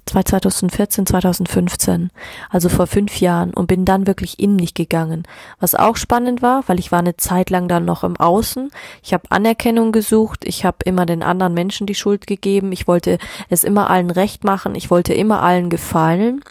2014, 0.06 1.06
2015, 1.06 2.10
also 2.48 2.68
vor 2.68 2.86
fünf 2.86 3.20
Jahren 3.20 3.52
und 3.54 3.66
bin 3.66 3.84
dann 3.84 4.06
wirklich 4.06 4.38
in 4.38 4.56
mich 4.56 4.74
gegangen. 4.74 5.24
Was 5.58 5.74
auch 5.74 5.96
spannend 5.96 6.42
war, 6.42 6.64
weil 6.66 6.78
ich 6.78 6.92
war 6.92 6.98
eine 6.98 7.16
Zeit 7.16 7.50
lang 7.50 7.68
dann 7.68 7.84
noch 7.84 8.04
im 8.04 8.16
Außen. 8.16 8.70
Ich 9.02 9.12
habe 9.12 9.30
Anerkennung 9.30 9.92
gesucht, 9.92 10.44
ich 10.44 10.64
habe 10.64 10.78
immer 10.84 11.06
den 11.06 11.22
anderen 11.22 11.54
Menschen 11.54 11.86
die 11.86 11.94
Schuld 11.94 12.26
gegeben, 12.26 12.72
ich 12.72 12.88
wollte 12.88 13.18
es 13.48 13.64
immer 13.64 13.90
allen 13.90 14.10
recht 14.10 14.44
machen, 14.44 14.74
ich 14.74 14.90
wollte 14.90 15.14
immer 15.14 15.42
allen 15.42 15.70
gefallen. 15.70 16.42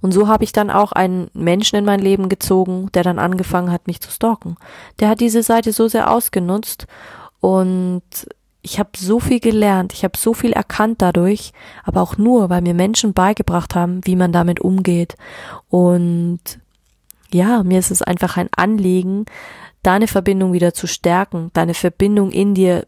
Und 0.00 0.12
so 0.12 0.28
habe 0.28 0.44
ich 0.44 0.52
dann 0.52 0.70
auch 0.70 0.92
einen 0.92 1.30
Menschen 1.34 1.76
in 1.76 1.84
mein 1.84 2.00
Leben 2.00 2.28
gezogen, 2.28 2.90
der 2.94 3.02
dann 3.02 3.18
angefangen 3.18 3.70
hat, 3.70 3.86
mich 3.86 4.00
zu 4.00 4.10
stalken. 4.10 4.56
Der 5.00 5.08
hat 5.08 5.20
diese 5.20 5.42
Seite 5.42 5.72
so 5.72 5.88
sehr 5.88 6.10
ausgenutzt 6.10 6.86
und 7.40 8.02
ich 8.64 8.78
habe 8.78 8.90
so 8.96 9.20
viel 9.20 9.40
gelernt, 9.40 9.92
ich 9.92 10.04
habe 10.04 10.16
so 10.16 10.32
viel 10.32 10.52
erkannt 10.52 11.02
dadurch, 11.02 11.52
aber 11.84 12.00
auch 12.00 12.16
nur, 12.16 12.48
weil 12.48 12.62
mir 12.62 12.72
Menschen 12.72 13.12
beigebracht 13.12 13.74
haben, 13.74 14.00
wie 14.04 14.16
man 14.16 14.32
damit 14.32 14.58
umgeht. 14.58 15.16
Und 15.68 16.40
ja, 17.30 17.62
mir 17.62 17.78
ist 17.78 17.90
es 17.90 18.00
einfach 18.00 18.38
ein 18.38 18.48
Anliegen, 18.56 19.26
deine 19.82 20.08
Verbindung 20.08 20.54
wieder 20.54 20.72
zu 20.72 20.86
stärken, 20.86 21.50
deine 21.52 21.74
Verbindung 21.74 22.30
in 22.30 22.54
dir 22.54 22.86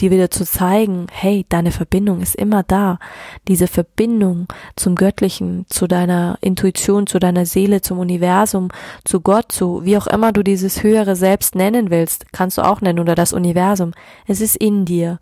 dir 0.00 0.10
wieder 0.10 0.30
zu 0.30 0.44
zeigen, 0.44 1.06
hey, 1.10 1.46
deine 1.48 1.70
Verbindung 1.70 2.20
ist 2.20 2.34
immer 2.34 2.62
da. 2.62 2.98
Diese 3.46 3.66
Verbindung 3.66 4.46
zum 4.76 4.94
Göttlichen, 4.94 5.66
zu 5.68 5.86
deiner 5.86 6.38
Intuition, 6.40 7.06
zu 7.06 7.18
deiner 7.18 7.46
Seele, 7.46 7.80
zum 7.80 7.98
Universum, 7.98 8.68
zu 9.04 9.20
Gott, 9.20 9.52
zu 9.52 9.84
wie 9.84 9.96
auch 9.96 10.06
immer 10.06 10.32
du 10.32 10.42
dieses 10.42 10.82
höhere 10.82 11.16
Selbst 11.16 11.54
nennen 11.54 11.90
willst, 11.90 12.32
kannst 12.32 12.58
du 12.58 12.62
auch 12.62 12.80
nennen 12.80 12.98
oder 12.98 13.14
das 13.14 13.32
Universum. 13.32 13.92
Es 14.26 14.40
ist 14.40 14.56
in 14.56 14.84
dir. 14.84 15.18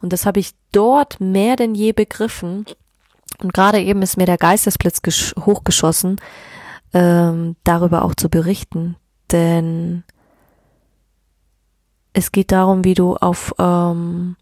Und 0.00 0.12
das 0.12 0.26
habe 0.26 0.40
ich 0.40 0.52
dort 0.72 1.20
mehr 1.20 1.56
denn 1.56 1.74
je 1.74 1.92
begriffen. 1.92 2.66
Und 3.42 3.52
gerade 3.52 3.80
eben 3.80 4.02
ist 4.02 4.16
mir 4.16 4.26
der 4.26 4.38
Geistesblitz 4.38 5.00
hochgeschossen, 5.38 6.16
ähm, 6.92 7.56
darüber 7.64 8.04
auch 8.04 8.14
zu 8.14 8.28
berichten. 8.28 8.96
Denn 9.32 10.04
es 12.16 12.32
geht 12.32 12.50
darum, 12.50 12.82
wie 12.82 12.94
du 12.94 13.14
auf 13.14 13.54
ähm, 13.58 14.36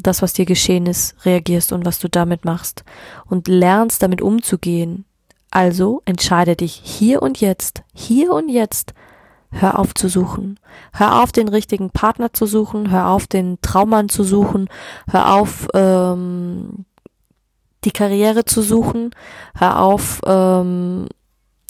das, 0.00 0.22
was 0.22 0.34
dir 0.34 0.46
geschehen 0.46 0.86
ist, 0.86 1.16
reagierst 1.26 1.72
und 1.72 1.84
was 1.84 1.98
du 1.98 2.08
damit 2.08 2.44
machst 2.44 2.84
und 3.24 3.48
lernst 3.48 4.04
damit 4.04 4.22
umzugehen. 4.22 5.04
Also 5.50 6.00
entscheide 6.04 6.54
dich 6.54 6.80
hier 6.84 7.22
und 7.22 7.40
jetzt, 7.40 7.82
hier 7.92 8.32
und 8.32 8.48
jetzt, 8.48 8.94
hör 9.50 9.80
auf 9.80 9.94
zu 9.94 10.08
suchen. 10.08 10.60
Hör 10.92 11.22
auf, 11.22 11.32
den 11.32 11.48
richtigen 11.48 11.90
Partner 11.90 12.32
zu 12.32 12.46
suchen, 12.46 12.92
hör 12.92 13.08
auf, 13.08 13.26
den 13.26 13.58
Traummann 13.62 14.08
zu 14.08 14.22
suchen, 14.22 14.68
hör 15.10 15.34
auf, 15.34 15.66
ähm, 15.74 16.84
die 17.82 17.90
Karriere 17.90 18.44
zu 18.44 18.62
suchen, 18.62 19.10
hör 19.58 19.80
auf, 19.80 20.20
ähm, 20.24 21.06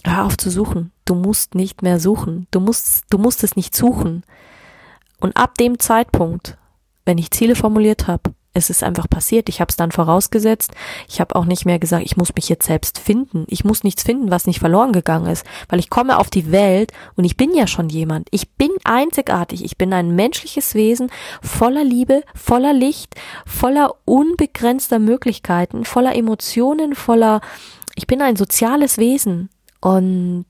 hör 0.04 0.26
auf 0.26 0.36
zu 0.36 0.50
suchen. 0.50 0.92
Du 1.06 1.14
musst 1.14 1.54
nicht 1.54 1.80
mehr 1.80 2.00
suchen. 2.00 2.48
Du 2.50 2.60
musst, 2.60 3.04
du 3.08 3.16
musst 3.16 3.44
es 3.44 3.56
nicht 3.56 3.74
suchen. 3.74 4.22
Und 5.20 5.36
ab 5.36 5.56
dem 5.58 5.78
Zeitpunkt, 5.78 6.56
wenn 7.04 7.18
ich 7.18 7.30
Ziele 7.30 7.54
formuliert 7.54 8.06
habe, 8.06 8.34
es 8.56 8.70
ist 8.70 8.82
einfach 8.82 9.08
passiert. 9.08 9.50
Ich 9.50 9.60
habe 9.60 9.68
es 9.68 9.76
dann 9.76 9.92
vorausgesetzt. 9.92 10.72
Ich 11.08 11.20
habe 11.20 11.36
auch 11.36 11.44
nicht 11.44 11.66
mehr 11.66 11.78
gesagt, 11.78 12.06
ich 12.06 12.16
muss 12.16 12.34
mich 12.34 12.48
jetzt 12.48 12.66
selbst 12.66 12.98
finden. 12.98 13.44
Ich 13.48 13.64
muss 13.64 13.84
nichts 13.84 14.02
finden, 14.02 14.30
was 14.30 14.46
nicht 14.46 14.60
verloren 14.60 14.92
gegangen 14.92 15.26
ist, 15.26 15.44
weil 15.68 15.78
ich 15.78 15.90
komme 15.90 16.18
auf 16.18 16.30
die 16.30 16.50
Welt 16.52 16.90
und 17.16 17.24
ich 17.24 17.36
bin 17.36 17.54
ja 17.54 17.66
schon 17.66 17.90
jemand. 17.90 18.28
Ich 18.30 18.50
bin 18.52 18.70
einzigartig. 18.84 19.62
Ich 19.62 19.76
bin 19.76 19.92
ein 19.92 20.16
menschliches 20.16 20.74
Wesen 20.74 21.10
voller 21.42 21.84
Liebe, 21.84 22.22
voller 22.34 22.72
Licht, 22.72 23.14
voller 23.44 23.94
unbegrenzter 24.06 24.98
Möglichkeiten, 24.98 25.84
voller 25.84 26.16
Emotionen, 26.16 26.94
voller 26.94 27.42
ich 27.94 28.06
bin 28.06 28.22
ein 28.22 28.36
soziales 28.36 28.98
Wesen 28.98 29.50
und 29.80 30.46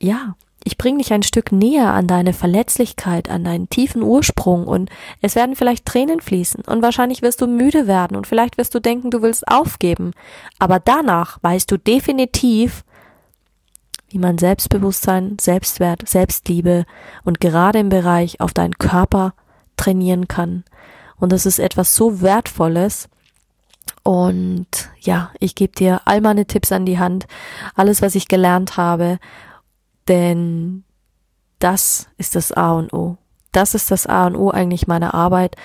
ja, 0.00 0.34
ich 0.64 0.78
bringe 0.78 0.98
dich 0.98 1.12
ein 1.12 1.22
Stück 1.22 1.52
näher 1.52 1.92
an 1.92 2.06
deine 2.06 2.32
Verletzlichkeit, 2.32 3.28
an 3.28 3.44
deinen 3.44 3.68
tiefen 3.68 4.02
Ursprung 4.02 4.66
und 4.66 4.90
es 5.20 5.36
werden 5.36 5.56
vielleicht 5.56 5.84
Tränen 5.84 6.20
fließen 6.20 6.62
und 6.66 6.82
wahrscheinlich 6.82 7.20
wirst 7.20 7.42
du 7.42 7.46
müde 7.46 7.86
werden 7.86 8.16
und 8.16 8.26
vielleicht 8.26 8.56
wirst 8.56 8.74
du 8.74 8.80
denken, 8.80 9.10
du 9.10 9.20
willst 9.20 9.46
aufgeben. 9.46 10.12
Aber 10.58 10.80
danach 10.80 11.38
weißt 11.42 11.70
du 11.70 11.76
definitiv, 11.76 12.82
wie 14.08 14.18
man 14.18 14.38
Selbstbewusstsein, 14.38 15.36
Selbstwert, 15.38 16.08
Selbstliebe 16.08 16.86
und 17.24 17.40
gerade 17.40 17.80
im 17.80 17.90
Bereich 17.90 18.40
auf 18.40 18.54
deinen 18.54 18.78
Körper 18.78 19.34
trainieren 19.76 20.28
kann. 20.28 20.64
Und 21.16 21.32
das 21.32 21.44
ist 21.44 21.58
etwas 21.58 21.94
so 21.94 22.22
Wertvolles. 22.22 23.08
Und 24.02 24.66
ja, 25.00 25.30
ich 25.40 25.54
gebe 25.54 25.74
dir 25.74 26.00
all 26.06 26.22
meine 26.22 26.46
Tipps 26.46 26.72
an 26.72 26.86
die 26.86 26.98
Hand, 26.98 27.26
alles, 27.74 28.00
was 28.00 28.14
ich 28.14 28.28
gelernt 28.28 28.78
habe 28.78 29.18
denn 30.08 30.84
das 31.58 32.08
ist 32.18 32.34
das 32.34 32.52
A 32.52 32.72
und 32.72 32.92
O. 32.92 33.16
Das 33.52 33.74
ist 33.74 33.90
das 33.90 34.06
A 34.06 34.26
und 34.26 34.36
O 34.36 34.50
eigentlich 34.50 34.86
meiner 34.86 35.14
Arbeit. 35.14 35.56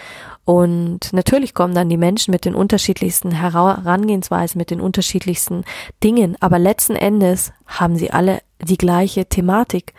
Und 0.46 1.12
natürlich 1.12 1.54
kommen 1.54 1.76
dann 1.76 1.90
die 1.90 1.98
Menschen 1.98 2.32
mit 2.32 2.46
den 2.46 2.56
unterschiedlichsten 2.56 3.32
Herangehensweisen, 3.32 4.58
mit 4.58 4.72
den 4.72 4.82
unterschiedlichsten 4.82 5.64
Dingen. 6.04 6.38
Aber 6.40 6.58
letzten 6.58 6.96
Endes 6.96 7.52
haben 7.68 7.98
sie 7.98 8.12
alle 8.12 8.40
die 8.62 8.78
gleiche 8.78 9.26
Thematik. 9.26 9.94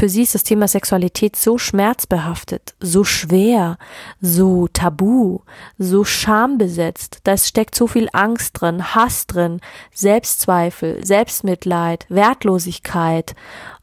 Für 0.00 0.08
sie 0.08 0.22
ist 0.22 0.34
das 0.34 0.44
Thema 0.44 0.66
Sexualität 0.66 1.36
so 1.36 1.58
schmerzbehaftet, 1.58 2.74
so 2.80 3.04
schwer, 3.04 3.76
so 4.22 4.66
tabu, 4.66 5.40
so 5.76 6.04
schambesetzt. 6.04 7.18
Da 7.24 7.36
steckt 7.36 7.74
so 7.74 7.86
viel 7.86 8.08
Angst 8.14 8.58
drin, 8.58 8.94
Hass 8.94 9.26
drin, 9.26 9.60
Selbstzweifel, 9.92 11.04
Selbstmitleid, 11.04 12.06
Wertlosigkeit, 12.08 13.34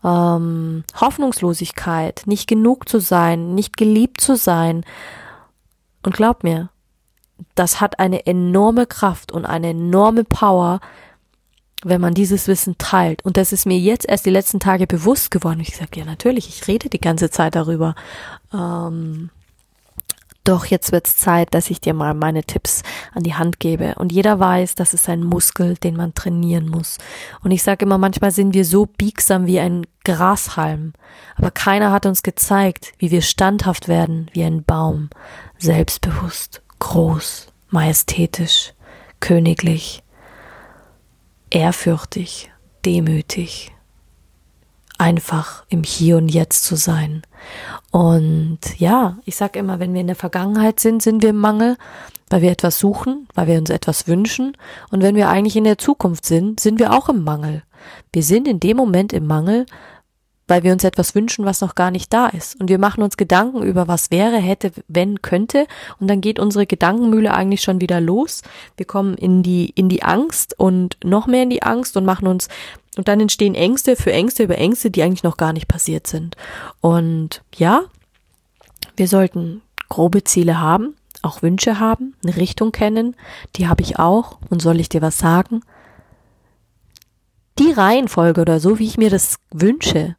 ähm, 0.03 0.85
Hoffnungslosigkeit, 0.99 2.23
nicht 2.25 2.47
genug 2.47 2.89
zu 2.89 2.99
sein, 2.99 3.53
nicht 3.53 3.77
geliebt 3.77 4.19
zu 4.19 4.35
sein. 4.35 4.85
Und 6.01 6.15
glaub 6.15 6.43
mir, 6.43 6.71
das 7.53 7.79
hat 7.79 7.99
eine 7.99 8.25
enorme 8.25 8.87
Kraft 8.87 9.31
und 9.31 9.45
eine 9.45 9.69
enorme 9.69 10.23
Power, 10.23 10.79
wenn 11.83 12.01
man 12.01 12.13
dieses 12.13 12.47
Wissen 12.47 12.77
teilt. 12.77 13.23
Und 13.23 13.37
das 13.37 13.53
ist 13.53 13.65
mir 13.65 13.77
jetzt 13.77 14.07
erst 14.07 14.25
die 14.25 14.31
letzten 14.31 14.59
Tage 14.59 14.87
bewusst 14.87 15.31
geworden. 15.31 15.59
Ich 15.59 15.75
sage, 15.75 15.99
ja 15.99 16.05
natürlich, 16.05 16.49
ich 16.49 16.67
rede 16.67 16.89
die 16.89 17.01
ganze 17.01 17.29
Zeit 17.29 17.55
darüber. 17.55 17.95
Ähm, 18.53 19.29
doch 20.47 20.65
jetzt 20.65 20.93
wird's 20.93 21.17
Zeit, 21.17 21.53
dass 21.53 21.69
ich 21.69 21.81
dir 21.81 21.93
mal 21.93 22.13
meine 22.13 22.41
Tipps 22.41 22.81
an 23.13 23.23
die 23.23 23.33
Hand 23.33 23.59
gebe. 23.59 23.95
Und 23.95 24.13
jeder 24.13 24.39
weiß, 24.39 24.75
das 24.75 24.93
ist 24.93 25.09
ein 25.09 25.21
Muskel, 25.21 25.75
den 25.75 25.97
man 25.97 26.13
trainieren 26.13 26.69
muss. 26.69 26.99
Und 27.43 27.51
ich 27.51 27.63
sage 27.63 27.83
immer, 27.85 27.97
manchmal 27.97 28.31
sind 28.31 28.53
wir 28.53 28.63
so 28.63 28.85
biegsam 28.85 29.45
wie 29.45 29.59
ein 29.59 29.85
Grashalm. 30.05 30.93
Aber 31.35 31.51
keiner 31.51 31.91
hat 31.91 32.05
uns 32.05 32.23
gezeigt, 32.23 32.93
wie 32.97 33.11
wir 33.11 33.21
standhaft 33.21 33.89
werden 33.89 34.31
wie 34.31 34.43
ein 34.43 34.63
Baum. 34.63 35.09
Selbstbewusst, 35.59 36.61
groß, 36.79 37.47
majestätisch, 37.69 38.73
königlich 39.19 40.01
ehrfürchtig, 41.49 42.51
demütig, 42.85 43.71
einfach 44.97 45.65
im 45.69 45.83
Hier 45.83 46.17
und 46.17 46.29
Jetzt 46.29 46.63
zu 46.63 46.75
sein. 46.75 47.23
Und 47.91 48.59
ja, 48.77 49.17
ich 49.25 49.35
sag 49.35 49.55
immer, 49.55 49.79
wenn 49.79 49.93
wir 49.93 50.01
in 50.01 50.07
der 50.07 50.15
Vergangenheit 50.15 50.79
sind, 50.79 51.01
sind 51.01 51.21
wir 51.21 51.29
im 51.29 51.37
Mangel, 51.37 51.77
weil 52.29 52.41
wir 52.41 52.51
etwas 52.51 52.79
suchen, 52.79 53.27
weil 53.33 53.47
wir 53.47 53.57
uns 53.57 53.69
etwas 53.69 54.07
wünschen. 54.07 54.57
Und 54.91 55.01
wenn 55.01 55.15
wir 55.15 55.29
eigentlich 55.29 55.55
in 55.55 55.63
der 55.63 55.77
Zukunft 55.77 56.25
sind, 56.25 56.59
sind 56.59 56.79
wir 56.79 56.93
auch 56.93 57.09
im 57.09 57.23
Mangel. 57.23 57.63
Wir 58.11 58.23
sind 58.23 58.47
in 58.47 58.59
dem 58.59 58.77
Moment 58.77 59.13
im 59.13 59.27
Mangel, 59.27 59.65
weil 60.47 60.63
wir 60.63 60.71
uns 60.71 60.83
etwas 60.83 61.13
wünschen, 61.15 61.45
was 61.45 61.61
noch 61.61 61.75
gar 61.75 61.91
nicht 61.91 62.13
da 62.13 62.27
ist. 62.27 62.59
Und 62.59 62.69
wir 62.69 62.79
machen 62.79 63.03
uns 63.03 63.17
Gedanken 63.17 63.63
über 63.63 63.87
was 63.87 64.11
wäre, 64.11 64.37
hätte, 64.37 64.71
wenn, 64.87 65.21
könnte. 65.21 65.67
Und 65.99 66.07
dann 66.07 66.21
geht 66.21 66.39
unsere 66.39 66.65
Gedankenmühle 66.65 67.33
eigentlich 67.33 67.61
schon 67.61 67.81
wieder 67.81 67.99
los. 67.99 68.41
Wir 68.77 68.85
kommen 68.85 69.15
in 69.15 69.43
die, 69.43 69.69
in 69.75 69.89
die 69.89 70.03
Angst 70.03 70.57
und 70.57 70.97
noch 71.03 71.27
mehr 71.27 71.43
in 71.43 71.49
die 71.49 71.63
Angst 71.63 71.97
und 71.97 72.05
machen 72.05 72.27
uns, 72.27 72.47
und 72.97 73.07
dann 73.07 73.19
entstehen 73.19 73.53
Ängste 73.53 73.95
für 73.95 74.11
Ängste 74.11 74.43
über 74.43 74.57
Ängste, 74.57 74.89
die 74.89 75.03
eigentlich 75.03 75.23
noch 75.23 75.37
gar 75.37 75.53
nicht 75.53 75.67
passiert 75.67 76.07
sind. 76.07 76.35
Und 76.81 77.43
ja, 77.55 77.83
wir 78.95 79.07
sollten 79.07 79.61
grobe 79.87 80.23
Ziele 80.23 80.59
haben, 80.59 80.95
auch 81.21 81.43
Wünsche 81.43 81.79
haben, 81.79 82.15
eine 82.23 82.35
Richtung 82.35 82.71
kennen. 82.71 83.15
Die 83.55 83.67
habe 83.67 83.83
ich 83.83 83.99
auch. 83.99 84.39
Und 84.49 84.61
soll 84.61 84.79
ich 84.79 84.89
dir 84.89 85.01
was 85.01 85.19
sagen? 85.19 85.61
Die 87.59 87.71
Reihenfolge 87.71 88.41
oder 88.41 88.59
so, 88.59 88.79
wie 88.79 88.85
ich 88.85 88.97
mir 88.97 89.09
das 89.09 89.37
wünsche, 89.51 90.15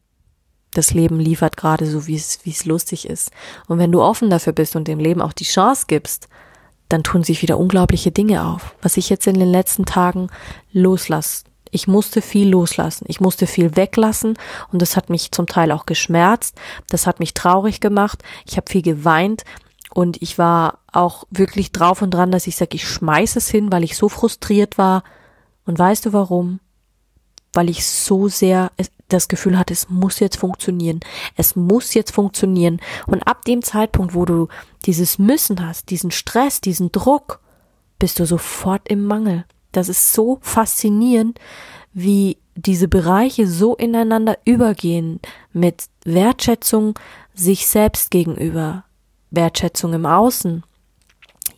das 0.75 0.93
Leben 0.93 1.19
liefert 1.19 1.57
gerade 1.57 1.87
so, 1.87 2.07
wie 2.07 2.17
es, 2.17 2.41
wie 2.45 2.51
es 2.51 2.65
lustig 2.65 3.09
ist. 3.09 3.31
Und 3.67 3.79
wenn 3.79 3.93
du 3.93 4.03
offen 4.03 4.31
dafür 4.31 4.53
bist 4.53 4.77
und 4.77 4.89
dem 4.89 4.99
Leben 4.99 5.23
auch 5.23 5.33
die 5.33 5.45
Chance 5.45 5.85
gibst, 5.89 6.29
dann 6.89 7.03
tun 7.03 7.23
sich 7.23 7.43
wieder 7.43 7.59
unglaubliche 7.59 8.13
Dinge 8.13 8.47
auf. 8.47 8.75
Was 8.83 8.97
ich 8.97 9.09
jetzt 9.09 9.27
in 9.27 9.39
den 9.39 9.51
letzten 9.51 9.85
Tagen 9.85 10.29
loslasse. 10.73 11.45
Ich 11.71 11.87
musste 11.87 12.23
viel 12.23 12.49
loslassen. 12.49 13.05
Ich 13.09 13.21
musste 13.21 13.47
viel 13.47 13.77
weglassen 13.77 14.39
und 14.73 14.81
das 14.81 14.97
hat 14.97 15.11
mich 15.11 15.33
zum 15.33 15.47
Teil 15.47 15.71
auch 15.71 15.85
geschmerzt. 15.85 16.57
Das 16.89 17.07
hat 17.07 17.21
mich 17.21 17.35
traurig 17.35 17.81
gemacht. 17.81 18.23
Ich 18.47 18.57
habe 18.57 18.71
viel 18.71 18.83
geweint 18.83 19.45
und 19.93 20.23
ich 20.23 20.39
war 20.39 20.79
auch 20.93 21.25
wirklich 21.31 21.73
drauf 21.73 22.01
und 22.01 22.13
dran, 22.13 22.31
dass 22.31 22.47
ich 22.47 22.57
sage, 22.57 22.75
ich 22.77 22.89
schmeiß 22.89 23.37
es 23.37 23.49
hin, 23.49 23.71
weil 23.71 23.85
ich 23.85 23.97
so 23.97 24.09
frustriert 24.09 24.79
war. 24.79 25.03
Und 25.67 25.79
weißt 25.79 26.07
du 26.07 26.13
warum? 26.15 26.61
Weil 27.53 27.69
ich 27.69 27.87
so 27.87 28.29
sehr 28.29 28.71
das 29.09 29.29
Gefühl 29.29 29.59
hatte, 29.59 29.73
es 29.73 29.89
muss 29.89 30.21
jetzt 30.21 30.37
funktionieren. 30.37 31.01
Es 31.37 31.57
muss 31.57 31.95
jetzt 31.95 32.13
funktionieren. 32.13 32.81
Und 33.07 33.27
ab 33.27 33.45
dem 33.45 33.63
Zeitpunkt, 33.63 34.15
wo 34.15 34.25
du 34.25 34.49
dieses 34.87 35.19
Müssen 35.19 35.67
hast, 35.67 35.91
diesen 35.91 36.11
Stress, 36.11 36.61
diesen 36.61 36.93
Druck, 36.93 37.41
bist 37.99 38.21
du 38.21 38.27
sofort 38.27 38.89
im 38.89 39.05
Mangel. 39.05 39.45
Das 39.73 39.89
ist 39.89 40.13
so 40.13 40.39
faszinierend, 40.41 41.39
wie 41.93 42.39
diese 42.55 42.89
Bereiche 42.89 43.47
so 43.47 43.77
ineinander 43.77 44.39
übergehen 44.45 45.21
mit 45.53 45.87
Wertschätzung 46.05 46.95
sich 47.35 47.67
selbst 47.67 48.11
gegenüber, 48.11 48.85
Wertschätzung 49.31 49.93
im 49.93 50.07
Außen, 50.07 50.65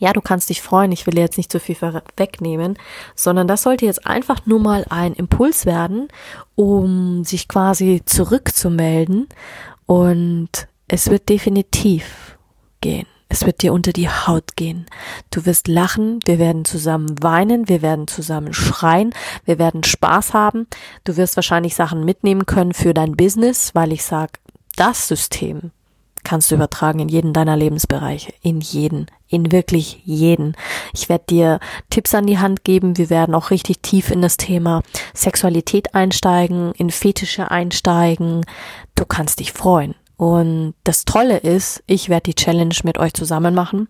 ja, 0.01 0.13
du 0.13 0.21
kannst 0.21 0.49
dich 0.49 0.63
freuen, 0.63 0.91
ich 0.91 1.05
will 1.05 1.15
jetzt 1.15 1.37
nicht 1.37 1.51
zu 1.51 1.59
viel 1.59 1.77
wegnehmen, 2.17 2.75
sondern 3.13 3.47
das 3.47 3.61
sollte 3.61 3.85
jetzt 3.85 4.07
einfach 4.07 4.47
nur 4.47 4.59
mal 4.59 4.83
ein 4.89 5.13
Impuls 5.13 5.67
werden, 5.67 6.07
um 6.55 7.23
sich 7.23 7.47
quasi 7.47 8.01
zurückzumelden 8.03 9.27
und 9.85 10.49
es 10.87 11.11
wird 11.11 11.29
definitiv 11.29 12.37
gehen. 12.81 13.05
Es 13.29 13.45
wird 13.45 13.61
dir 13.61 13.73
unter 13.73 13.93
die 13.93 14.09
Haut 14.09 14.55
gehen. 14.55 14.87
Du 15.29 15.45
wirst 15.45 15.67
lachen, 15.67 16.19
wir 16.25 16.39
werden 16.39 16.65
zusammen 16.65 17.21
weinen, 17.21 17.69
wir 17.69 17.83
werden 17.83 18.07
zusammen 18.07 18.53
schreien, 18.53 19.13
wir 19.45 19.59
werden 19.59 19.83
Spaß 19.83 20.33
haben. 20.33 20.67
Du 21.03 21.15
wirst 21.15 21.35
wahrscheinlich 21.35 21.75
Sachen 21.75 22.03
mitnehmen 22.03 22.47
können 22.47 22.73
für 22.73 22.95
dein 22.95 23.15
Business, 23.15 23.75
weil 23.75 23.93
ich 23.93 24.03
sag, 24.03 24.39
das 24.75 25.07
System, 25.07 25.71
kannst 26.23 26.51
du 26.51 26.55
übertragen 26.55 26.99
in 26.99 27.09
jeden 27.09 27.33
deiner 27.33 27.55
Lebensbereiche, 27.55 28.33
in 28.41 28.61
jeden, 28.61 29.07
in 29.27 29.51
wirklich 29.51 30.01
jeden. 30.05 30.55
Ich 30.93 31.09
werde 31.09 31.25
dir 31.29 31.59
Tipps 31.89 32.13
an 32.13 32.27
die 32.27 32.39
Hand 32.39 32.63
geben. 32.63 32.97
Wir 32.97 33.09
werden 33.09 33.35
auch 33.35 33.51
richtig 33.51 33.81
tief 33.81 34.11
in 34.11 34.21
das 34.21 34.37
Thema 34.37 34.83
Sexualität 35.13 35.95
einsteigen, 35.95 36.73
in 36.73 36.89
Fetische 36.89 37.51
einsteigen. 37.51 38.45
Du 38.95 39.05
kannst 39.05 39.39
dich 39.39 39.51
freuen. 39.51 39.95
Und 40.21 40.75
das 40.83 41.03
Tolle 41.05 41.37
ist, 41.37 41.83
ich 41.87 42.07
werde 42.07 42.25
die 42.25 42.35
Challenge 42.35 42.75
mit 42.83 42.99
euch 42.99 43.13
zusammen 43.13 43.55
machen. 43.55 43.89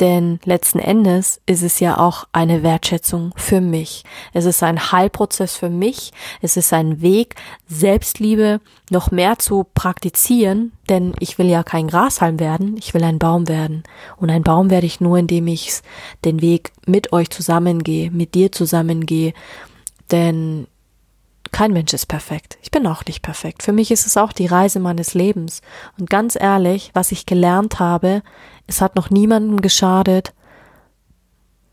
Denn 0.00 0.40
letzten 0.44 0.80
Endes 0.80 1.40
ist 1.46 1.62
es 1.62 1.78
ja 1.78 1.98
auch 1.98 2.26
eine 2.32 2.64
Wertschätzung 2.64 3.32
für 3.36 3.60
mich. 3.60 4.02
Es 4.32 4.44
ist 4.44 4.62
ein 4.64 4.90
Heilprozess 4.90 5.56
für 5.56 5.70
mich. 5.70 6.12
Es 6.42 6.56
ist 6.56 6.72
ein 6.72 7.00
Weg, 7.00 7.36
Selbstliebe 7.68 8.60
noch 8.90 9.12
mehr 9.12 9.38
zu 9.38 9.64
praktizieren. 9.74 10.72
Denn 10.88 11.14
ich 11.20 11.38
will 11.38 11.48
ja 11.48 11.62
kein 11.62 11.86
Grashalm 11.86 12.40
werden. 12.40 12.76
Ich 12.76 12.92
will 12.92 13.04
ein 13.04 13.20
Baum 13.20 13.46
werden. 13.46 13.84
Und 14.16 14.30
ein 14.30 14.42
Baum 14.42 14.68
werde 14.68 14.86
ich 14.86 15.00
nur, 15.00 15.16
indem 15.16 15.46
ich 15.46 15.80
den 16.24 16.42
Weg 16.42 16.72
mit 16.86 17.12
euch 17.12 17.30
zusammengehe, 17.30 18.10
mit 18.10 18.34
dir 18.34 18.50
zusammengehe. 18.50 19.32
Denn 20.10 20.66
kein 21.52 21.72
Mensch 21.72 21.92
ist 21.92 22.06
perfekt. 22.06 22.58
Ich 22.62 22.72
bin 22.72 22.84
auch 22.88 23.04
nicht 23.04 23.22
perfekt. 23.22 23.62
Für 23.62 23.72
mich 23.72 23.92
ist 23.92 24.06
es 24.06 24.16
auch 24.16 24.32
die 24.32 24.46
Reise 24.46 24.80
meines 24.80 25.14
Lebens. 25.14 25.62
Und 25.96 26.10
ganz 26.10 26.36
ehrlich, 26.38 26.90
was 26.94 27.12
ich 27.12 27.26
gelernt 27.26 27.78
habe, 27.78 28.22
es 28.66 28.80
hat 28.80 28.96
noch 28.96 29.10
niemandem 29.10 29.60
geschadet, 29.60 30.32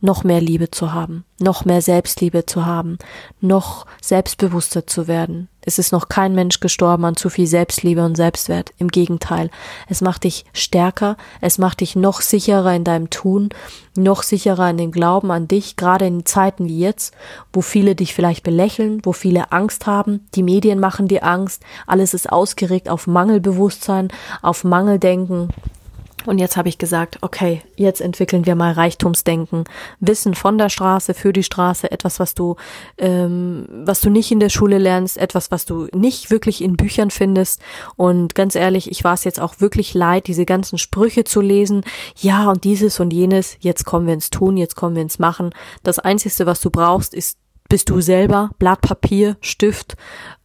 noch 0.01 0.23
mehr 0.23 0.41
Liebe 0.41 0.71
zu 0.71 0.93
haben, 0.93 1.25
noch 1.39 1.63
mehr 1.63 1.81
Selbstliebe 1.81 2.45
zu 2.47 2.65
haben, 2.65 2.97
noch 3.39 3.85
selbstbewusster 4.01 4.87
zu 4.87 5.07
werden. 5.07 5.47
Es 5.63 5.77
ist 5.77 5.91
noch 5.91 6.09
kein 6.09 6.33
Mensch 6.33 6.59
gestorben 6.59 7.05
an 7.05 7.15
zu 7.15 7.29
viel 7.29 7.45
Selbstliebe 7.45 8.03
und 8.03 8.15
Selbstwert. 8.15 8.71
Im 8.79 8.87
Gegenteil, 8.87 9.51
es 9.87 10.01
macht 10.01 10.23
dich 10.23 10.45
stärker, 10.53 11.17
es 11.39 11.59
macht 11.59 11.81
dich 11.81 11.95
noch 11.95 12.21
sicherer 12.21 12.73
in 12.73 12.83
deinem 12.83 13.11
Tun, 13.11 13.49
noch 13.95 14.23
sicherer 14.23 14.71
in 14.71 14.77
dem 14.77 14.91
Glauben 14.91 15.29
an 15.29 15.47
dich, 15.47 15.75
gerade 15.75 16.07
in 16.07 16.25
Zeiten 16.25 16.67
wie 16.67 16.79
jetzt, 16.79 17.13
wo 17.53 17.61
viele 17.61 17.93
dich 17.93 18.15
vielleicht 18.15 18.41
belächeln, 18.41 19.01
wo 19.03 19.13
viele 19.13 19.51
Angst 19.51 19.85
haben, 19.85 20.25
die 20.33 20.43
Medien 20.43 20.79
machen 20.79 21.07
dir 21.07 21.23
Angst, 21.23 21.61
alles 21.85 22.15
ist 22.15 22.31
ausgeregt 22.31 22.89
auf 22.89 23.05
Mangelbewusstsein, 23.05 24.07
auf 24.41 24.63
Mangeldenken, 24.63 25.49
und 26.25 26.37
jetzt 26.37 26.57
habe 26.57 26.69
ich 26.69 26.77
gesagt, 26.77 27.17
okay, 27.21 27.61
jetzt 27.75 28.01
entwickeln 28.01 28.45
wir 28.45 28.55
mal 28.55 28.73
Reichtumsdenken, 28.73 29.63
Wissen 29.99 30.35
von 30.35 30.57
der 30.57 30.69
Straße 30.69 31.13
für 31.13 31.33
die 31.33 31.43
Straße, 31.43 31.91
etwas, 31.91 32.19
was 32.19 32.33
du, 32.33 32.55
ähm, 32.97 33.67
was 33.69 34.01
du 34.01 34.09
nicht 34.09 34.31
in 34.31 34.39
der 34.39 34.49
Schule 34.49 34.77
lernst, 34.77 35.17
etwas, 35.17 35.51
was 35.51 35.65
du 35.65 35.87
nicht 35.93 36.31
wirklich 36.31 36.63
in 36.63 36.77
Büchern 36.77 37.11
findest. 37.11 37.61
Und 37.95 38.35
ganz 38.35 38.55
ehrlich, 38.55 38.89
ich 38.91 39.03
war 39.03 39.13
es 39.13 39.23
jetzt 39.23 39.39
auch 39.39 39.59
wirklich 39.59 39.93
leid, 39.93 40.27
diese 40.27 40.45
ganzen 40.45 40.77
Sprüche 40.77 41.23
zu 41.23 41.41
lesen. 41.41 41.83
Ja 42.17 42.49
und 42.49 42.63
dieses 42.63 42.99
und 42.99 43.11
jenes. 43.11 43.57
Jetzt 43.59 43.85
kommen 43.85 44.07
wir 44.07 44.13
ins 44.13 44.29
Tun, 44.29 44.57
jetzt 44.57 44.75
kommen 44.75 44.95
wir 44.95 45.01
ins 45.01 45.19
Machen. 45.19 45.51
Das 45.83 45.99
Einzige, 45.99 46.45
was 46.45 46.61
du 46.61 46.69
brauchst, 46.69 47.13
ist 47.13 47.37
bist 47.69 47.89
du 47.89 48.01
selber, 48.01 48.49
Blatt 48.59 48.81
Papier, 48.81 49.37
Stift, 49.39 49.95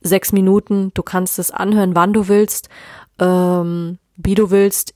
sechs 0.01 0.31
Minuten. 0.31 0.93
Du 0.95 1.03
kannst 1.03 1.41
es 1.41 1.51
anhören, 1.51 1.97
wann 1.97 2.13
du 2.13 2.29
willst. 2.29 2.69
Ähm, 3.19 3.99
wie 4.17 4.37
du 4.37 4.51
willst 4.51 4.95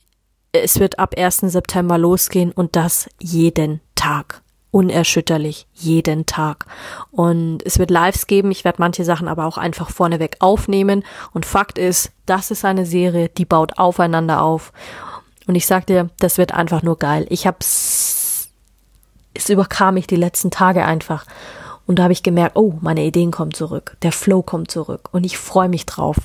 es 0.52 0.80
wird 0.80 0.98
ab 0.98 1.14
1. 1.16 1.38
September 1.38 1.98
losgehen 1.98 2.52
und 2.52 2.76
das 2.76 3.08
jeden 3.20 3.80
Tag. 3.94 4.42
Unerschütterlich, 4.72 5.66
jeden 5.74 6.26
Tag. 6.26 6.66
Und 7.10 7.64
es 7.64 7.80
wird 7.80 7.90
Lives 7.90 8.28
geben. 8.28 8.52
Ich 8.52 8.64
werde 8.64 8.80
manche 8.80 9.04
Sachen 9.04 9.26
aber 9.26 9.46
auch 9.46 9.58
einfach 9.58 9.90
vorneweg 9.90 10.36
aufnehmen. 10.38 11.04
Und 11.32 11.44
Fakt 11.44 11.76
ist, 11.76 12.12
das 12.26 12.52
ist 12.52 12.64
eine 12.64 12.86
Serie, 12.86 13.28
die 13.28 13.44
baut 13.44 13.78
aufeinander 13.78 14.42
auf. 14.42 14.72
Und 15.48 15.56
ich 15.56 15.66
sag 15.66 15.86
dir, 15.86 16.10
das 16.20 16.38
wird 16.38 16.52
einfach 16.52 16.82
nur 16.82 16.98
geil. 16.98 17.26
Ich 17.30 17.48
hab's, 17.48 18.48
es 19.34 19.48
überkam 19.48 19.94
mich 19.94 20.06
die 20.06 20.16
letzten 20.16 20.52
Tage 20.52 20.84
einfach. 20.84 21.24
Und 21.90 21.98
da 21.98 22.04
habe 22.04 22.12
ich 22.12 22.22
gemerkt, 22.22 22.54
oh, 22.54 22.74
meine 22.82 23.04
Ideen 23.04 23.32
kommen 23.32 23.52
zurück, 23.52 23.96
der 24.02 24.12
Flow 24.12 24.42
kommt 24.42 24.70
zurück 24.70 25.08
und 25.10 25.26
ich 25.26 25.36
freue 25.36 25.68
mich 25.68 25.86
drauf. 25.86 26.18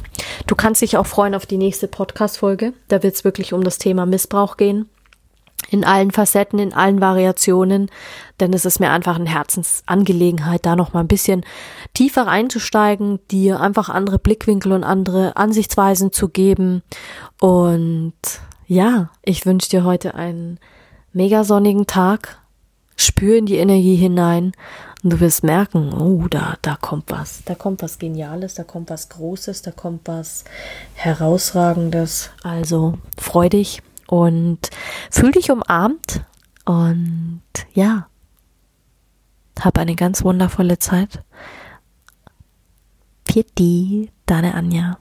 Du 0.45 0.53
kannst 0.53 0.83
dich 0.83 0.95
auch 0.95 1.07
freuen 1.07 1.33
auf 1.33 1.47
die 1.47 1.57
nächste 1.57 1.87
Podcast-Folge. 1.87 2.73
Da 2.87 3.01
wird 3.01 3.15
es 3.15 3.23
wirklich 3.23 3.51
um 3.51 3.63
das 3.63 3.79
Thema 3.79 4.05
Missbrauch 4.05 4.57
gehen. 4.57 4.87
In 5.71 5.83
allen 5.83 6.11
Facetten, 6.11 6.59
in 6.59 6.71
allen 6.71 7.01
Variationen, 7.01 7.89
denn 8.39 8.53
es 8.53 8.63
ist 8.65 8.79
mir 8.79 8.91
einfach 8.91 9.15
eine 9.15 9.27
Herzensangelegenheit, 9.27 10.67
da 10.67 10.75
noch 10.75 10.93
mal 10.93 10.99
ein 10.99 11.07
bisschen 11.07 11.43
tiefer 11.95 12.27
einzusteigen, 12.27 13.17
dir 13.31 13.59
einfach 13.59 13.89
andere 13.89 14.19
Blickwinkel 14.19 14.71
und 14.71 14.83
andere 14.83 15.35
Ansichtsweisen 15.35 16.11
zu 16.11 16.29
geben. 16.29 16.83
Und 17.39 18.13
ja, 18.67 19.09
ich 19.23 19.47
wünsche 19.47 19.71
dir 19.71 19.83
heute 19.83 20.13
einen 20.13 20.59
mega 21.11 21.43
sonnigen 21.43 21.87
Tag. 21.87 22.37
Spür 22.97 23.35
in 23.35 23.47
die 23.47 23.57
Energie 23.57 23.95
hinein 23.95 24.53
und 25.05 25.11
du 25.11 25.19
wirst 25.19 25.43
merken, 25.43 25.93
oh, 25.93 26.27
da, 26.27 26.55
da 26.63 26.77
kommt 26.81 27.11
was, 27.11 27.43
da 27.45 27.53
kommt 27.53 27.83
was 27.83 27.99
Geniales, 27.99 28.55
da 28.55 28.63
kommt 28.63 28.89
was 28.89 29.07
Großes, 29.09 29.61
da 29.61 29.69
kommt 29.69 30.07
was 30.07 30.45
Herausragendes. 30.95 32.31
Also 32.41 32.97
freu 33.15 33.47
dich 33.47 33.83
und 34.07 34.71
fühl 35.11 35.31
dich 35.31 35.51
umarmt 35.51 36.25
und 36.65 37.43
ja, 37.75 38.07
hab 39.59 39.77
eine 39.77 39.95
ganz 39.95 40.23
wundervolle 40.23 40.79
Zeit. 40.79 41.23
Pieti, 43.25 44.11
deine 44.25 44.55
Anja. 44.55 44.97